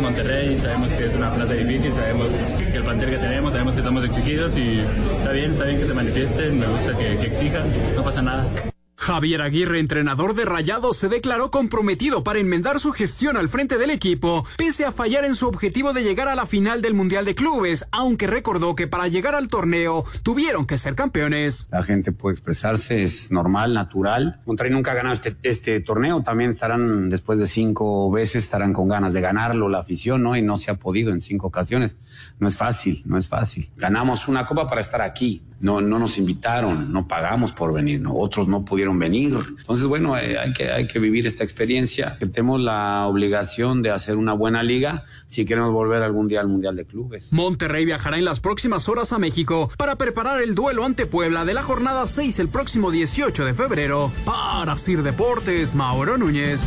[0.10, 2.30] Monterrey, sabemos que es una plaza difícil, sabemos
[2.72, 4.80] que el plantel que tenemos, sabemos que estamos exigidos y
[5.18, 8.69] está bien, está bien que se manifiesten, me gusta que, que exijan, no pasa nada.
[9.00, 13.92] Javier Aguirre, entrenador de Rayados, se declaró comprometido para enmendar su gestión al frente del
[13.92, 17.34] equipo, pese a fallar en su objetivo de llegar a la final del Mundial de
[17.34, 21.66] Clubes, aunque recordó que para llegar al torneo tuvieron que ser campeones.
[21.72, 24.42] La gente puede expresarse, es normal, natural.
[24.46, 28.90] Monterrey nunca ha ganado este, este torneo, también estarán, después de cinco veces, estarán con
[28.90, 30.36] ganas de ganarlo la afición, ¿no?
[30.36, 31.96] Y no se ha podido en cinco ocasiones.
[32.38, 33.72] No es fácil, no es fácil.
[33.78, 38.16] Ganamos una copa para estar aquí no, no nos invitaron, no pagamos por venir, ¿no?
[38.16, 39.34] otros no pudieron venir.
[39.60, 42.18] Entonces, bueno, eh, hay, que, hay que vivir esta experiencia.
[42.20, 46.76] Tenemos la obligación de hacer una buena liga si queremos volver algún día al Mundial
[46.76, 47.34] de Clubes.
[47.34, 51.54] Monterrey viajará en las próximas horas a México para preparar el duelo ante Puebla de
[51.54, 54.12] la jornada 6 el próximo 18 de febrero.
[54.26, 56.66] Para Sir Deportes, Mauro Núñez.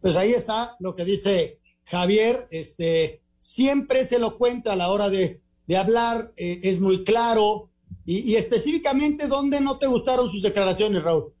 [0.00, 5.08] Pues ahí está lo que dice Javier, este, siempre se lo cuenta a la hora
[5.08, 7.70] de de hablar, eh, es muy claro.
[8.04, 11.34] Y, específicamente, ¿dónde no te gustaron sus declaraciones, Raúl?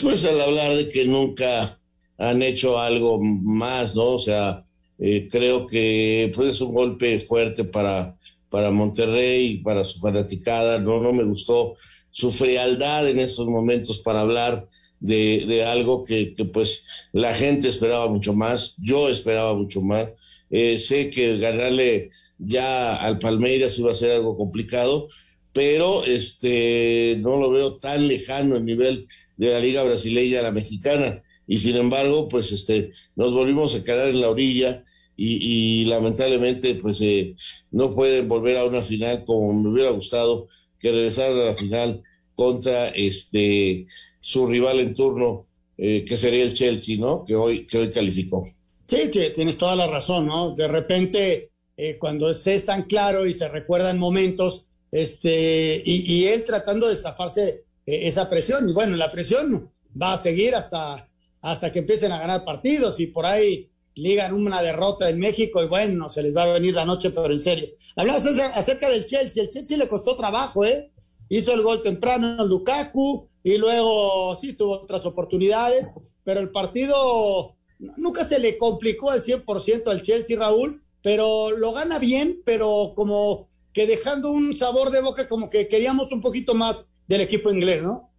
[0.00, 1.78] Pues al hablar de que nunca
[2.18, 4.14] han hecho algo más, ¿no?
[4.14, 4.66] O sea,
[4.98, 8.16] eh, creo que pues, es un golpe fuerte para,
[8.50, 10.80] para Monterrey, para su fanaticada.
[10.80, 11.76] No, no me gustó
[12.10, 17.68] su frialdad en estos momentos para hablar de, de algo que, que, pues la gente
[17.68, 20.08] esperaba mucho más, yo esperaba mucho más.
[20.52, 25.08] Eh, sé que ganarle ya al Palmeiras iba a ser algo complicado,
[25.54, 30.52] pero este no lo veo tan lejano el nivel de la liga brasileña a la
[30.52, 31.22] mexicana.
[31.46, 34.84] Y sin embargo pues este nos volvimos a quedar en la orilla
[35.16, 37.34] y, lamentablemente pues eh,
[37.70, 42.02] no pueden volver a una final como me hubiera gustado que regresaran a la final
[42.34, 43.86] contra este
[44.20, 45.46] su rival en turno
[45.78, 48.42] eh, que sería el Chelsea no que hoy que hoy calificó
[48.88, 53.48] sí tienes toda la razón no de repente eh, cuando es tan claro y se
[53.48, 58.68] recuerdan momentos, este, y, él tratando de zafarse eh, esa presión.
[58.68, 61.08] Y bueno, la presión va a seguir hasta,
[61.40, 65.66] hasta que empiecen a ganar partidos y por ahí ligan una derrota en México y
[65.66, 67.68] bueno, se les va a venir la noche, pero en serio.
[67.96, 70.90] Hablabas acerca del Chelsea, el Chelsea le costó trabajo, ¿eh?
[71.28, 77.56] Hizo el gol temprano Lukaku y luego sí tuvo otras oportunidades, pero el partido
[77.96, 83.48] nunca se le complicó al 100% al Chelsea, Raúl, pero lo gana bien, pero como
[83.72, 87.82] que dejando un sabor de boca como que queríamos un poquito más del equipo inglés,
[87.82, 88.10] ¿no?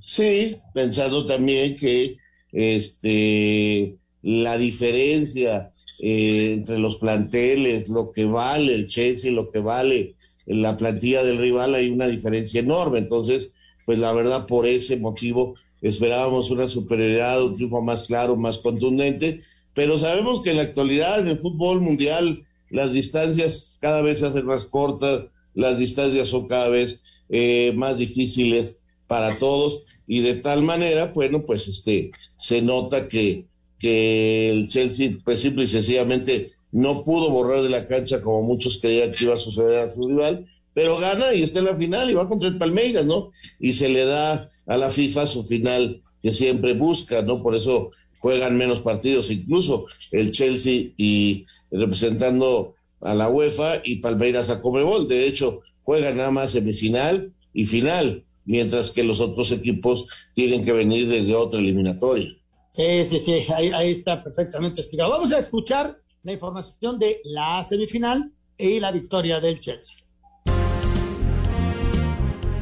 [0.00, 2.16] Sí, pensando también que
[2.52, 10.14] este la diferencia eh, entre los planteles, lo que vale el Chelsea, lo que vale
[10.46, 12.98] la plantilla del rival, hay una diferencia enorme.
[12.98, 18.58] Entonces, pues la verdad, por ese motivo esperábamos una superioridad, un triunfo más claro, más
[18.58, 19.42] contundente,
[19.74, 24.26] pero sabemos que en la actualidad en el fútbol mundial las distancias cada vez se
[24.26, 30.34] hacen más cortas, las distancias son cada vez eh, más difíciles para todos y de
[30.34, 33.46] tal manera, bueno, pues este se nota que,
[33.78, 38.78] que el Chelsea, pues simple y sencillamente no pudo borrar de la cancha como muchos
[38.78, 42.10] creían que iba a suceder a su rival, pero gana y está en la final
[42.10, 43.32] y va contra el Palmeiras, ¿no?
[43.58, 47.42] Y se le da a la FIFA su final que siempre busca, ¿no?
[47.42, 54.50] Por eso juegan menos partidos, incluso el Chelsea y representando a la UEFA y Palmeiras
[54.50, 55.08] a Comebol.
[55.08, 60.72] De hecho, juegan nada más semifinal y final, mientras que los otros equipos tienen que
[60.72, 62.28] venir desde otra eliminatoria.
[62.76, 65.10] Sí, sí, sí, ahí, ahí está perfectamente explicado.
[65.10, 69.96] Vamos a escuchar la información de la semifinal y la victoria del Chelsea.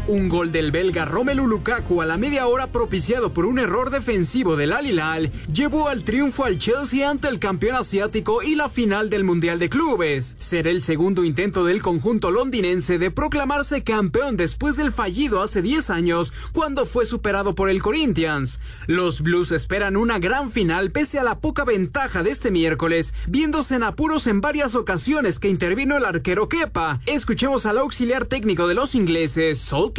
[0.09, 4.55] Un gol del belga Romelu Lukaku a la media hora propiciado por un error defensivo
[4.55, 9.11] del Al Hilal llevó al triunfo al Chelsea ante el campeón asiático y la final
[9.11, 10.37] del Mundial de Clubes.
[10.39, 15.91] Será el segundo intento del conjunto londinense de proclamarse campeón después del fallido hace 10
[15.91, 18.61] años cuando fue superado por el Corinthians.
[18.87, 23.75] Los Blues esperan una gran final pese a la poca ventaja de este miércoles, viéndose
[23.75, 27.01] en apuros en varias ocasiones que intervino el arquero Kepa.
[27.07, 29.96] Escuchemos al auxiliar técnico de los ingleses, Salt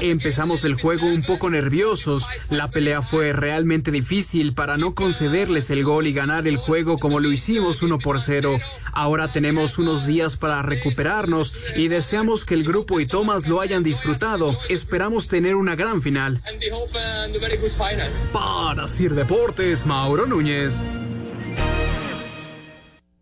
[0.00, 2.26] Empezamos el juego un poco nerviosos.
[2.50, 7.20] La pelea fue realmente difícil para no concederles el gol y ganar el juego como
[7.20, 8.58] lo hicimos 1 por 0.
[8.92, 13.82] Ahora tenemos unos días para recuperarnos y deseamos que el grupo y Thomas lo hayan
[13.82, 14.56] disfrutado.
[14.68, 16.40] Esperamos tener una gran final.
[18.32, 20.80] Para Sir Deportes, Mauro Núñez.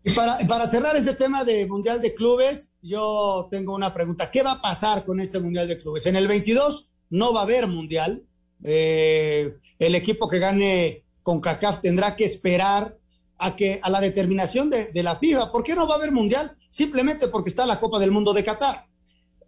[0.07, 4.29] Y para, para, cerrar este tema de Mundial de Clubes, yo tengo una pregunta.
[4.29, 6.05] ¿Qué va a pasar con este Mundial de Clubes?
[6.05, 8.23] En el 22 no va a haber Mundial.
[8.63, 12.95] Eh, el equipo que gane con CACAF tendrá que esperar
[13.39, 15.51] a, que, a la determinación de, de, la FIFA.
[15.51, 16.55] ¿Por qué no va a haber Mundial?
[16.69, 18.85] Simplemente porque está la Copa del Mundo de Qatar.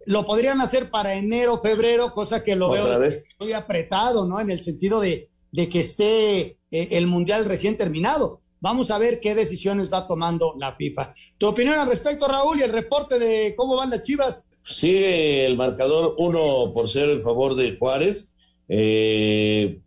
[0.06, 2.98] Lo podrían hacer para enero, febrero, cosa que lo veo
[3.38, 4.40] muy apretado, ¿no?
[4.40, 9.20] En el sentido de, de que esté eh, el Mundial recién terminado Vamos a ver
[9.20, 11.14] qué decisiones va tomando la FIFA.
[11.38, 14.42] ¿Tu opinión al respecto, Raúl, y el reporte de cómo van las chivas?
[14.62, 18.30] Sigue el marcador 1 por 0 en favor de Juárez.
[18.68, 19.80] Eh,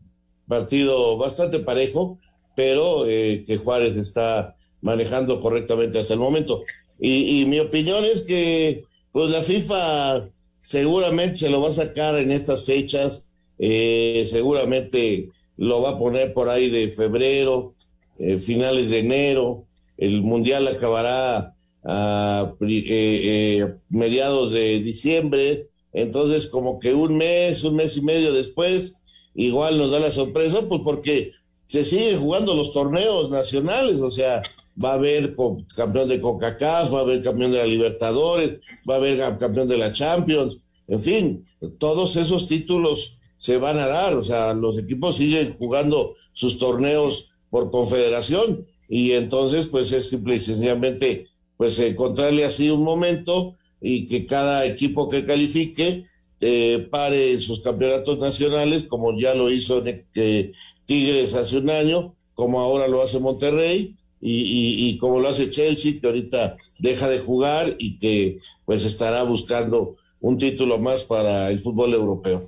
[0.48, 2.18] partido bastante parejo,
[2.56, 6.64] pero eh, que Juárez está manejando correctamente hasta el momento.
[7.00, 10.30] Y, y, mi opinión es que pues la FIFA
[10.62, 16.34] seguramente se lo va a sacar en estas fechas, eh, seguramente lo va a poner
[16.34, 17.76] por ahí de febrero,
[18.22, 19.66] eh, finales de enero,
[19.98, 27.76] el Mundial acabará a eh, eh, mediados de diciembre, entonces como que un mes, un
[27.78, 29.02] mes y medio después,
[29.34, 31.32] igual nos da la sorpresa, pues porque
[31.66, 34.44] se siguen jugando los torneos nacionales, o sea,
[34.84, 35.34] va a haber
[35.76, 39.78] campeón de CONCACAF, va a haber campeón de la Libertadores, va a haber campeón de
[39.78, 41.46] la Champions, en fin,
[41.80, 47.31] todos esos títulos se van a dar, o sea, los equipos siguen jugando sus torneos
[47.52, 54.08] por confederación y entonces pues es simple y sencillamente pues encontrarle así un momento y
[54.08, 56.06] que cada equipo que califique
[56.40, 60.54] eh, pare en sus campeonatos nacionales como ya lo hizo eh,
[60.86, 66.00] Tigres hace un año, como ahora lo hace Monterrey y, y, como lo hace Chelsea
[66.00, 71.60] que ahorita deja de jugar y que pues estará buscando un título más para el
[71.60, 72.44] fútbol europeo.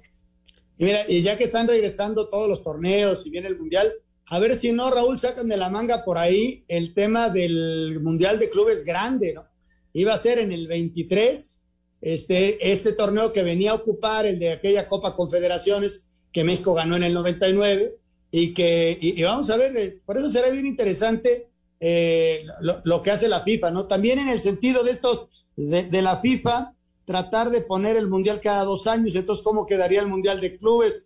[0.78, 3.94] Y mira, y ya que están regresando todos los torneos y viene el Mundial,
[4.28, 8.40] a ver si no, Raúl, sacan de la manga por ahí el tema del Mundial
[8.40, 9.46] de Clubes grande, ¿no?
[9.94, 11.62] Iba a ser en el 23,
[12.02, 16.96] este, este torneo que venía a ocupar el de aquella Copa Confederaciones que México ganó
[16.96, 17.96] en el 99
[18.32, 23.12] y que, y, vamos a ver, eh, por eso será bien interesante eh, lo, que
[23.12, 23.86] hace la FIFA, ¿no?
[23.88, 26.74] También en el sentido de estos, de la FIFA,
[27.06, 31.06] tratar de poner el Mundial cada dos años, entonces, ¿cómo quedaría el Mundial de Clubes?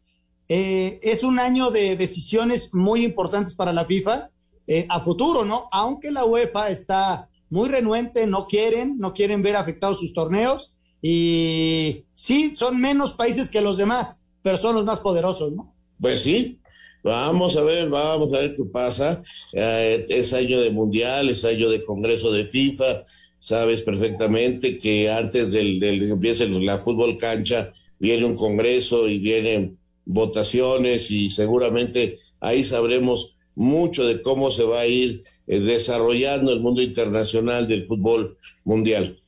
[0.49, 4.29] Eh, es un año de decisiones muy importantes para la FIFA
[4.67, 5.67] eh, a futuro, ¿no?
[5.71, 12.05] Aunque la UEFA está muy renuente, no quieren, no quieren ver afectados sus torneos y
[12.13, 15.73] sí, son menos países que los demás, pero son los más poderosos, ¿no?
[15.99, 16.60] Pues sí,
[17.07, 19.23] Vamos a ver, vamos a ver qué pasa.
[19.53, 23.05] Eh, es año de mundial, es año de congreso de FIFA.
[23.39, 29.19] Sabes perfectamente que antes del, del que empiece la fútbol cancha viene un congreso y
[29.19, 29.78] vienen
[30.08, 36.60] votaciones y seguramente ahí sabremos mucho de cómo se va a ir eh, desarrollando el
[36.60, 39.20] mundo internacional del fútbol mundial.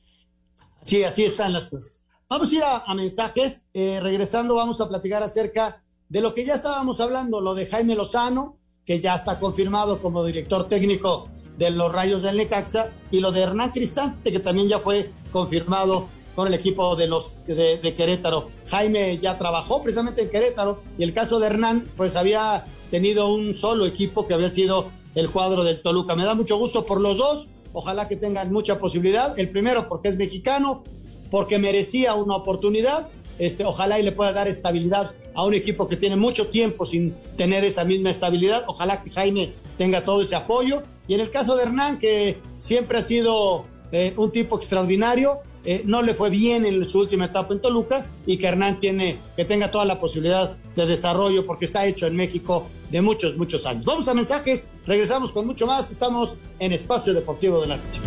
[0.82, 2.02] Sí, así están las cosas.
[2.28, 3.66] Vamos a ir a, mensajes.
[3.74, 7.96] Eh, regresando, vamos a platicar acerca de lo que ya estábamos hablando, lo de Jaime
[7.96, 11.28] Lozano, que ya está confirmado como director técnico
[11.58, 16.08] de los Rayos del Necaxa, y lo de Hernán Cristante, que también ya fue confirmado
[16.40, 18.48] con el equipo de los de, Querétaro.
[18.68, 23.52] Jaime ya trabajó precisamente en Querétaro y el caso de Hernán, pues había tenido un
[23.52, 26.16] solo equipo que había sido el cuadro del Toluca.
[26.16, 29.38] Me da mucho gusto por los dos, ojalá que tengan mucha posibilidad.
[29.38, 30.82] El primero porque es mexicano,
[31.30, 35.96] porque merecía una oportunidad, este, ojalá y le pueda dar estabilidad a un equipo que
[35.96, 38.64] tiene mucho tiempo sin tener esa misma estabilidad.
[38.66, 40.84] Ojalá que Jaime tenga todo ese apoyo.
[41.06, 45.82] Y en el caso de Hernán, que siempre ha sido eh, un tipo extraordinario, eh,
[45.84, 49.44] no le fue bien en su última etapa en Toluca y que Hernán tiene que
[49.44, 53.84] tenga toda la posibilidad de desarrollo porque está hecho en México de muchos, muchos años.
[53.84, 55.90] Vamos a mensajes, regresamos con mucho más.
[55.90, 58.00] Estamos en Espacio Deportivo de la Noche.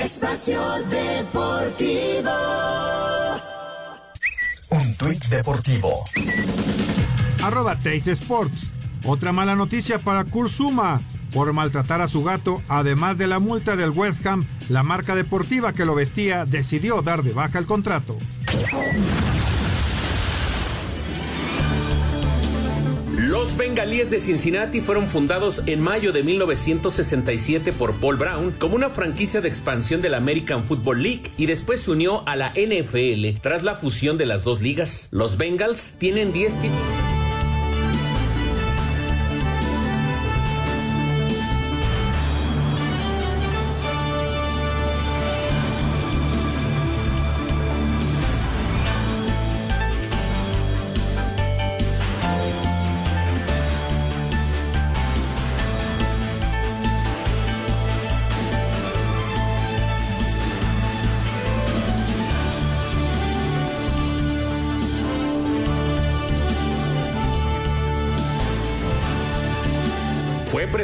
[0.00, 2.30] Espacio Deportivo.
[5.02, 6.04] Tuit deportivo.
[7.42, 8.70] Arroba Sports.
[9.04, 11.00] Otra mala noticia para Kurzuma.
[11.32, 15.72] Por maltratar a su gato, además de la multa del West Ham, la marca deportiva
[15.72, 18.16] que lo vestía decidió dar de baja el contrato.
[23.22, 28.90] Los Bengalíes de Cincinnati fueron fundados en mayo de 1967 por Paul Brown como una
[28.90, 33.40] franquicia de expansión de la American Football League y después se unió a la NFL
[33.40, 35.06] tras la fusión de las dos ligas.
[35.12, 37.01] Los Bengals tienen 10 títulos.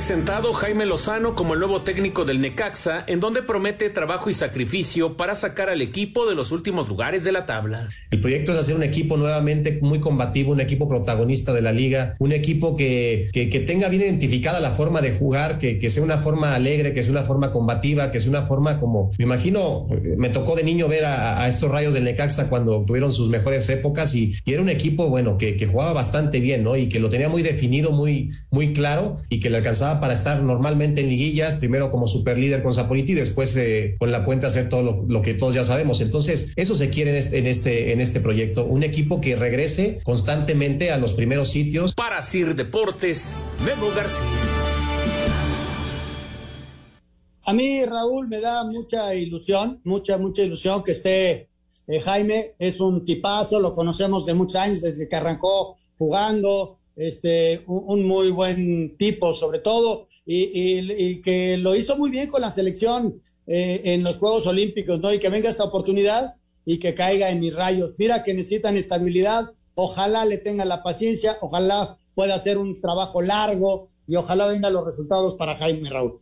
[0.08, 5.18] Presentado Jaime Lozano como el nuevo técnico del Necaxa, en donde promete trabajo y sacrificio
[5.18, 7.90] para sacar al equipo de los últimos lugares de la tabla.
[8.10, 12.14] El proyecto es hacer un equipo nuevamente muy combativo, un equipo protagonista de la liga,
[12.20, 16.16] un equipo que, que, tenga bien identificada la forma de jugar, que, que, sea una
[16.16, 20.30] forma alegre, que sea una forma combativa, que sea una forma como, me imagino, me
[20.30, 24.14] tocó de niño ver a, a estos rayos del Necaxa cuando tuvieron sus mejores épocas
[24.14, 26.76] y, y era un equipo, bueno, que, que, jugaba bastante bien, ¿no?
[26.76, 30.42] Y que lo tenía muy definido, muy, muy claro y que le alcanzaba para estar
[30.42, 34.68] normalmente en liguillas, primero como superlíder con Zapoliti y después eh, con la puente hacer
[34.68, 36.00] todo lo, lo, que todos ya sabemos.
[36.00, 40.00] Entonces, eso se quiere en este, en este, en este proyecto, un equipo que regrese
[40.04, 41.94] constantemente a los primeros sitios.
[41.94, 44.26] Para Sir Deportes, Memo García.
[47.44, 51.48] A mí, Raúl, me da mucha ilusión, mucha, mucha ilusión que esté
[51.86, 52.54] eh, Jaime.
[52.58, 58.30] Es un tipazo, lo conocemos de muchos años, desde que arrancó jugando, este, un, muy
[58.30, 64.02] buen tipo sobre todo, y, que lo hizo muy bien con la selección eh, en
[64.02, 65.12] los Juegos Olímpicos, ¿no?
[65.12, 66.34] Y que venga esta oportunidad
[66.66, 67.94] y que caiga en mis rayos.
[67.96, 73.88] Mira que necesitan estabilidad, ojalá le tenga la paciencia, ojalá pueda hacer un trabajo largo
[74.06, 76.20] y ojalá vengan los resultados para Jaime Raúl.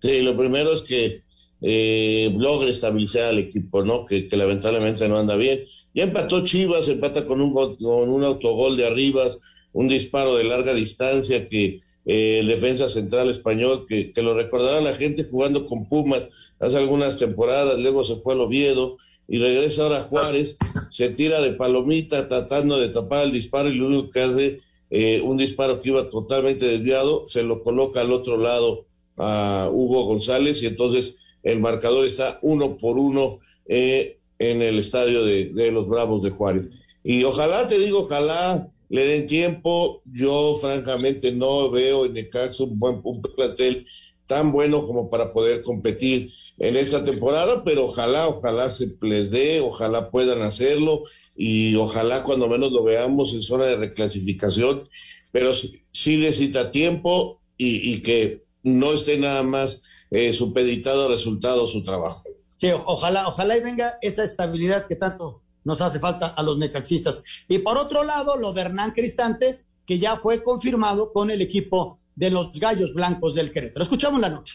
[0.00, 1.22] Sí, lo primero es que
[1.62, 4.04] eh, logre estabilizar al equipo, ¿no?
[4.04, 5.64] Que, que, lamentablemente no anda bien.
[5.94, 9.40] Ya empató Chivas, empata con un, con un autogol de Arribas,
[9.76, 14.80] un disparo de larga distancia que eh, el defensa central español, que, que, lo recordará
[14.80, 18.96] la gente jugando con Pumas hace algunas temporadas, luego se fue al Oviedo
[19.28, 20.56] y regresa ahora a Juárez,
[20.90, 25.20] se tira de palomita tratando de tapar el disparo y lo único que hace, eh,
[25.22, 28.86] un disparo que iba totalmente desviado, se lo coloca al otro lado
[29.18, 35.22] a Hugo González y entonces el marcador está uno por uno eh, en el estadio
[35.22, 36.70] de, de los Bravos de Juárez.
[37.04, 40.02] Y ojalá, te digo, ojalá le den tiempo.
[40.12, 43.86] Yo, francamente, no veo en Necaxa un buen un plantel
[44.26, 49.60] tan bueno como para poder competir en esta temporada, pero ojalá, ojalá se les dé,
[49.60, 51.04] ojalá puedan hacerlo
[51.36, 54.88] y ojalá cuando menos lo veamos en zona de reclasificación,
[55.32, 61.84] pero sí necesita tiempo y, que no esté nada más eh, supeditado a resultados su
[61.84, 62.22] trabajo.
[62.58, 67.24] Sí, ojalá, ojalá y venga esa estabilidad que tanto nos hace falta a los necaxistas.
[67.48, 71.98] Y por otro lado, lo de Hernán Cristante, que ya fue confirmado con el equipo
[72.14, 73.82] de los Gallos Blancos del Querétaro.
[73.82, 74.52] Escuchamos la nota.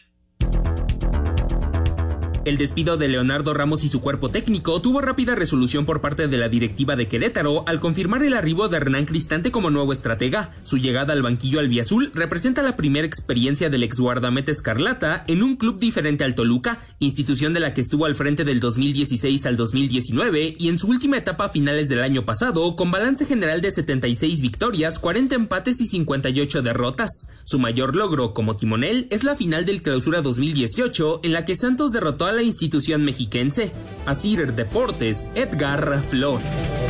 [2.44, 6.38] El despido de Leonardo Ramos y su cuerpo técnico tuvo rápida resolución por parte de
[6.38, 10.50] la directiva de Querétaro al confirmar el arribo de Hernán Cristante como nuevo estratega.
[10.64, 15.54] Su llegada al banquillo albiazul representa la primera experiencia del ex guardameta Escarlata en un
[15.54, 20.56] club diferente al Toluca, institución de la que estuvo al frente del 2016 al 2019
[20.58, 24.40] y en su última etapa a finales del año pasado con balance general de 76
[24.40, 27.28] victorias, 40 empates y 58 derrotas.
[27.44, 31.92] Su mayor logro como timonel es la final del Clausura 2018 en la que Santos
[31.92, 33.70] derrotó a la institución mexiquense.
[34.06, 36.86] Asir Deportes, Edgar Flores.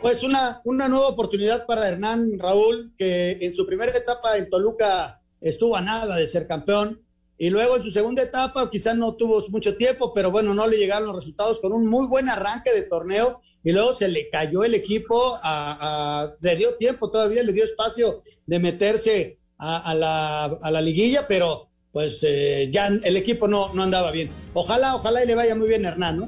[0.00, 5.22] Pues una, una nueva oportunidad para Hernán Raúl, que en su primera etapa en Toluca
[5.40, 7.00] estuvo a nada de ser campeón.
[7.36, 10.76] Y luego en su segunda etapa quizás no tuvo mucho tiempo, pero bueno, no le
[10.76, 14.62] llegaron los resultados con un muy buen arranque de torneo y luego se le cayó
[14.62, 20.70] el equipo, a, le dio tiempo todavía, le dio espacio de meterse a, la, a
[20.70, 24.28] la, liguilla, pero pues eh, ya el equipo no, no andaba bien.
[24.52, 26.26] Ojalá, ojalá y le vaya muy bien Hernán, ¿no?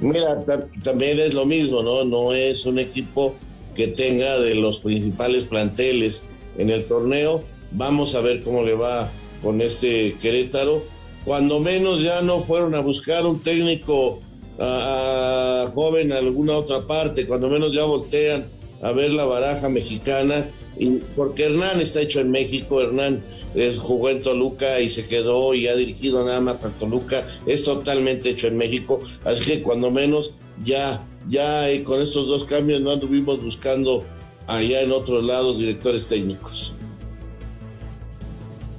[0.00, 0.42] Mira,
[0.82, 2.02] también es lo mismo, ¿no?
[2.04, 3.34] No es un equipo
[3.76, 6.24] que tenga de los principales planteles
[6.56, 7.44] en el torneo.
[7.72, 9.10] Vamos a ver cómo le va
[9.42, 10.82] con este Querétaro.
[11.26, 14.20] Cuando menos ya no fueron a buscar un técnico
[15.74, 18.46] joven a alguna otra parte, cuando menos ya voltean
[18.80, 20.46] a ver la baraja mexicana,
[20.78, 23.22] y, porque Hernán está hecho en México, Hernán
[23.78, 28.30] jugó en Toluca y se quedó y ha dirigido nada más a Toluca, es totalmente
[28.30, 30.32] hecho en México, así que cuando menos
[30.64, 34.04] ya, ya eh, con estos dos cambios no anduvimos buscando
[34.46, 36.72] allá en otros lados directores técnicos.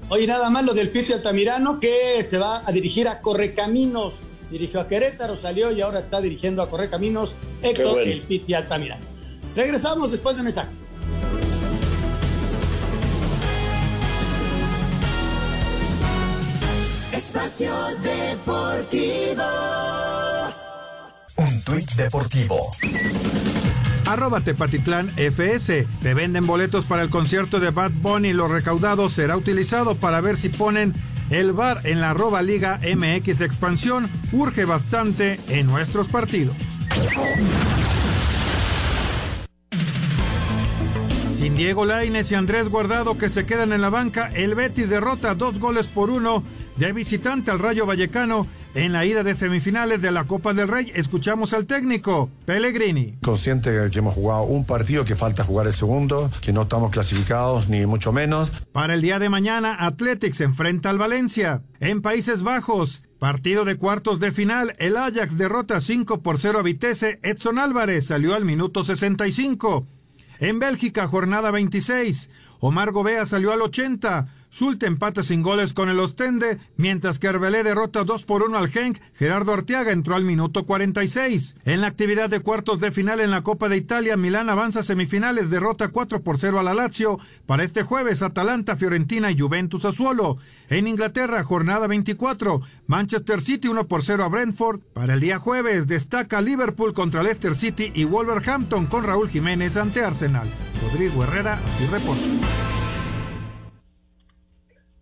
[0.10, 4.14] Oye, nada más lo del Pizzi Altamirano que se va a dirigir a Correcaminos.
[4.50, 9.06] Dirigió a Querétaro, salió y ahora está dirigiendo a Correcaminos Héctor el Pizzi Altamirano.
[9.56, 10.89] Regresamos después de mensajes.
[17.46, 17.74] Espacio
[18.04, 19.44] Deportivo.
[21.38, 22.72] Un tuit deportivo.
[24.06, 25.88] Arroba Tepatitlán FS.
[26.02, 28.34] Se venden boletos para el concierto de Bad Bunny.
[28.34, 30.94] Lo recaudado será utilizado para ver si ponen
[31.30, 34.10] el bar en la arroba Liga MX Expansión.
[34.34, 36.56] Urge bastante en nuestros partidos.
[41.38, 45.36] Sin Diego Laines y Andrés Guardado que se quedan en la banca, el Betis derrota
[45.36, 46.44] dos goles por uno
[46.80, 50.92] de visitante al Rayo Vallecano en la ida de semifinales de la Copa del Rey.
[50.96, 53.18] Escuchamos al técnico Pellegrini.
[53.22, 56.92] Consciente de que hemos jugado un partido, que falta jugar el segundo, que no estamos
[56.92, 58.52] clasificados ni mucho menos.
[58.72, 61.62] Para el día de mañana, Athletics enfrenta al Valencia.
[61.82, 66.62] En Países Bajos, Partido de cuartos de final, el Ajax derrota 5 por 0 a
[66.62, 69.86] Vitesse, Edson Álvarez salió al minuto 65.
[70.40, 72.30] En Bélgica, jornada 26,
[72.62, 77.64] Omar Gobea salió al 80, Zulte empata sin goles con el Ostende, mientras que Arbelé
[77.64, 81.56] derrota 2 por 1 al Genk, Gerardo Arteaga entró al minuto 46.
[81.66, 84.84] En la actividad de cuartos de final en la Copa de Italia, Milán avanza a
[84.84, 87.20] semifinales, derrota 4 por 0 a la Lazio.
[87.46, 90.38] Para este jueves, Atalanta, Fiorentina y Juventus Azuolo.
[90.70, 94.80] En Inglaterra, jornada 24, Manchester City 1 por 0 a Brentford.
[94.94, 100.04] Para el día jueves, destaca Liverpool contra Leicester City y Wolverhampton con Raúl Jiménez ante
[100.04, 100.48] Arsenal.
[100.82, 102.79] Rodrigo Herrera, así reporta.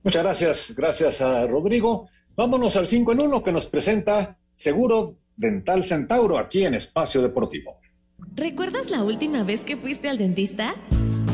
[0.08, 2.08] Muchas gracias, gracias a Rodrigo.
[2.34, 7.82] Vámonos al 5 en 1 que nos presenta Seguro Dental Centauro aquí en Espacio Deportivo.
[8.34, 10.76] ¿Recuerdas la última vez que fuiste al dentista?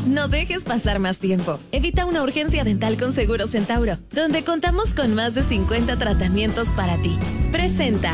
[0.07, 1.59] No dejes pasar más tiempo.
[1.71, 6.97] Evita una urgencia dental con Seguro Centauro, donde contamos con más de 50 tratamientos para
[6.97, 7.19] ti.
[7.51, 8.11] Presenta.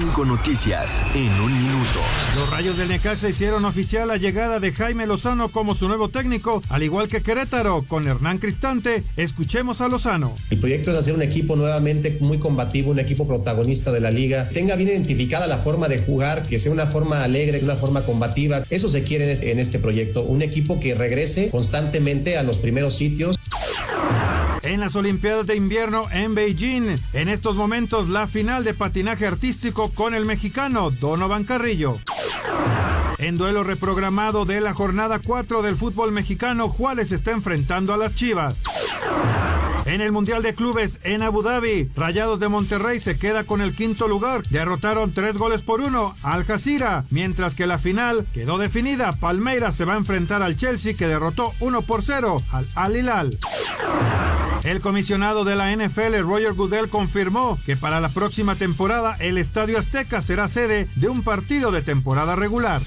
[0.00, 2.00] Cinco noticias en un minuto.
[2.34, 6.62] Los Rayos del Necaxa hicieron oficial la llegada de Jaime Lozano como su nuevo técnico,
[6.70, 9.04] al igual que Querétaro con Hernán Cristante.
[9.18, 10.34] Escuchemos a Lozano.
[10.48, 14.48] El proyecto es hacer un equipo nuevamente muy combativo, un equipo protagonista de la liga,
[14.48, 18.62] tenga bien identificada la forma de jugar, que sea una forma alegre, una forma combativa.
[18.70, 23.36] Eso se quiere en este proyecto, un equipo que regrese constantemente a los primeros sitios
[24.62, 26.96] en las Olimpiadas de Invierno en Beijing.
[27.12, 31.98] En estos momentos la final de patinaje artístico con el mexicano Donovan Carrillo.
[33.18, 38.14] En duelo reprogramado de la jornada 4 del fútbol mexicano, Juárez está enfrentando a las
[38.14, 38.62] Chivas.
[39.90, 43.74] En el Mundial de Clubes en Abu Dhabi, Rayados de Monterrey se queda con el
[43.74, 44.44] quinto lugar.
[44.44, 49.10] Derrotaron tres goles por uno al Jazeera, mientras que la final quedó definida.
[49.10, 53.36] Palmeiras se va a enfrentar al Chelsea que derrotó 1 por 0 al Al Hilal.
[54.62, 59.76] El comisionado de la NFL, Roger Goodell, confirmó que para la próxima temporada el Estadio
[59.76, 62.80] Azteca será sede de un partido de temporada regular.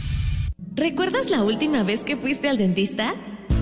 [0.74, 3.14] ¿Recuerdas la última vez que fuiste al dentista?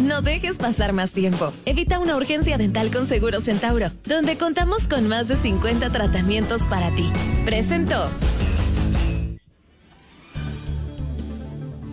[0.00, 1.52] No dejes pasar más tiempo.
[1.64, 6.90] Evita una urgencia dental con Seguro Centauro, donde contamos con más de 50 tratamientos para
[6.94, 7.10] ti.
[7.44, 8.08] Presento.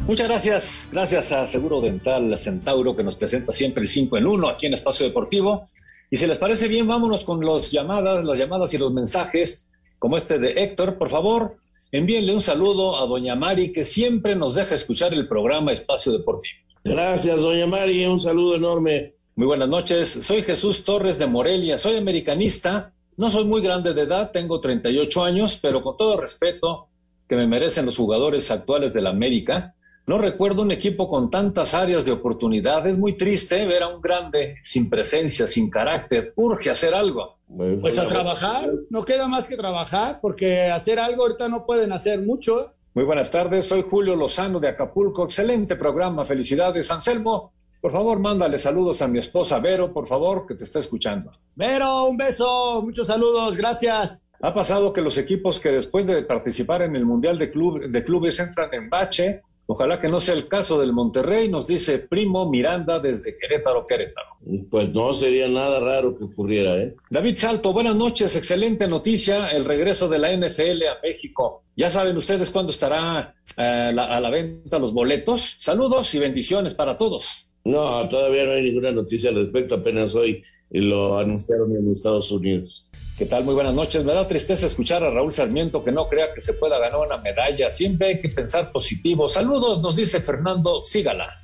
[0.07, 0.89] Muchas gracias.
[0.91, 4.73] Gracias a Seguro Dental Centauro que nos presenta siempre el 5 en 1 aquí en
[4.73, 5.69] Espacio Deportivo.
[6.09, 9.67] Y si les parece bien, vámonos con los llamadas, las llamadas y los mensajes,
[9.99, 10.97] como este de Héctor.
[10.97, 11.57] Por favor,
[11.91, 16.68] envíenle un saludo a doña Mari, que siempre nos deja escuchar el programa Espacio Deportivo.
[16.83, 19.15] Gracias, doña Mari, un saludo enorme.
[19.35, 24.01] Muy buenas noches, soy Jesús Torres de Morelia, soy americanista, no soy muy grande de
[24.01, 26.87] edad, tengo 38 años, pero con todo respeto
[27.27, 29.75] que me merecen los jugadores actuales de la América,
[30.09, 32.87] no recuerdo un equipo con tantas áreas de oportunidad.
[32.87, 36.33] Es muy triste ver a un grande sin presencia, sin carácter.
[36.35, 37.37] Urge hacer algo.
[37.79, 42.21] Pues a trabajar, no queda más que trabajar, porque hacer algo ahorita no pueden hacer
[42.21, 42.73] mucho.
[42.99, 45.23] Muy buenas tardes, soy Julio Lozano de Acapulco.
[45.23, 46.91] Excelente programa, felicidades.
[46.91, 51.31] Anselmo, por favor, mándale saludos a mi esposa Vero, por favor, que te está escuchando.
[51.55, 54.19] Vero, un beso, muchos saludos, gracias.
[54.41, 58.03] Ha pasado que los equipos que después de participar en el Mundial de, Club, de
[58.03, 62.49] Clubes entran en bache Ojalá que no sea el caso del Monterrey, nos dice Primo
[62.49, 64.29] Miranda desde Querétaro, Querétaro.
[64.71, 66.95] Pues no sería nada raro que ocurriera, ¿eh?
[67.11, 71.65] David Salto, buenas noches, excelente noticia, el regreso de la NFL a México.
[71.77, 75.57] Ya saben ustedes cuándo estará eh, a la venta los boletos.
[75.59, 77.45] Saludos y bendiciones para todos.
[77.63, 82.88] No, todavía no hay ninguna noticia al respecto, apenas hoy lo anunciaron en Estados Unidos.
[83.19, 83.43] ¿Qué tal?
[83.43, 84.05] Muy buenas noches.
[84.05, 87.17] Me da tristeza escuchar a Raúl Sarmiento que no crea que se pueda ganar una
[87.17, 87.69] medalla.
[87.69, 89.27] Siempre hay que pensar positivo.
[89.27, 91.37] Saludos, nos dice Fernando Sígala.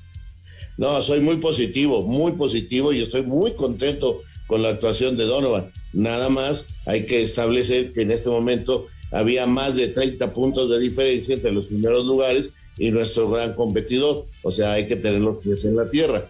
[0.78, 5.70] No, soy muy positivo, muy positivo y estoy muy contento con la actuación de Donovan.
[5.92, 10.80] Nada más hay que establecer que en este momento había más de 30 puntos de
[10.80, 14.24] diferencia entre los primeros lugares y nuestro gran competidor.
[14.44, 16.24] O sea, hay que tener los pies en la tierra.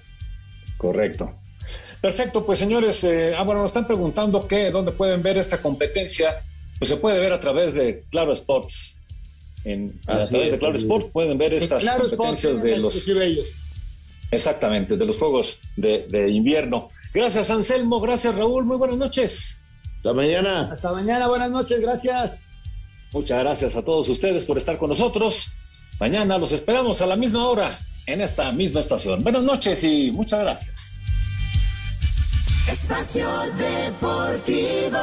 [0.80, 1.30] Correcto.
[2.06, 6.40] Perfecto, pues señores, eh, ah, bueno, nos están preguntando qué, dónde pueden ver esta competencia.
[6.78, 8.94] Pues se puede ver a través de Claro Sports.
[9.64, 13.04] En, a través de Claro Sports pueden ver estas competencias de los.
[14.30, 16.90] Exactamente, de los Juegos de, de Invierno.
[17.12, 18.00] Gracias, Anselmo.
[18.00, 18.66] Gracias, Raúl.
[18.66, 19.58] Muy buenas noches.
[19.98, 20.70] Hasta mañana.
[20.72, 21.28] Hasta mañana.
[21.28, 21.82] Buenas noches.
[21.82, 22.38] Gracias.
[23.14, 25.48] Muchas gracias a todos ustedes por estar con nosotros.
[26.00, 29.24] Mañana los esperamos a la misma hora en esta misma estación.
[29.24, 30.95] Buenas noches y muchas gracias.
[32.68, 34.98] Espacio Deportivo.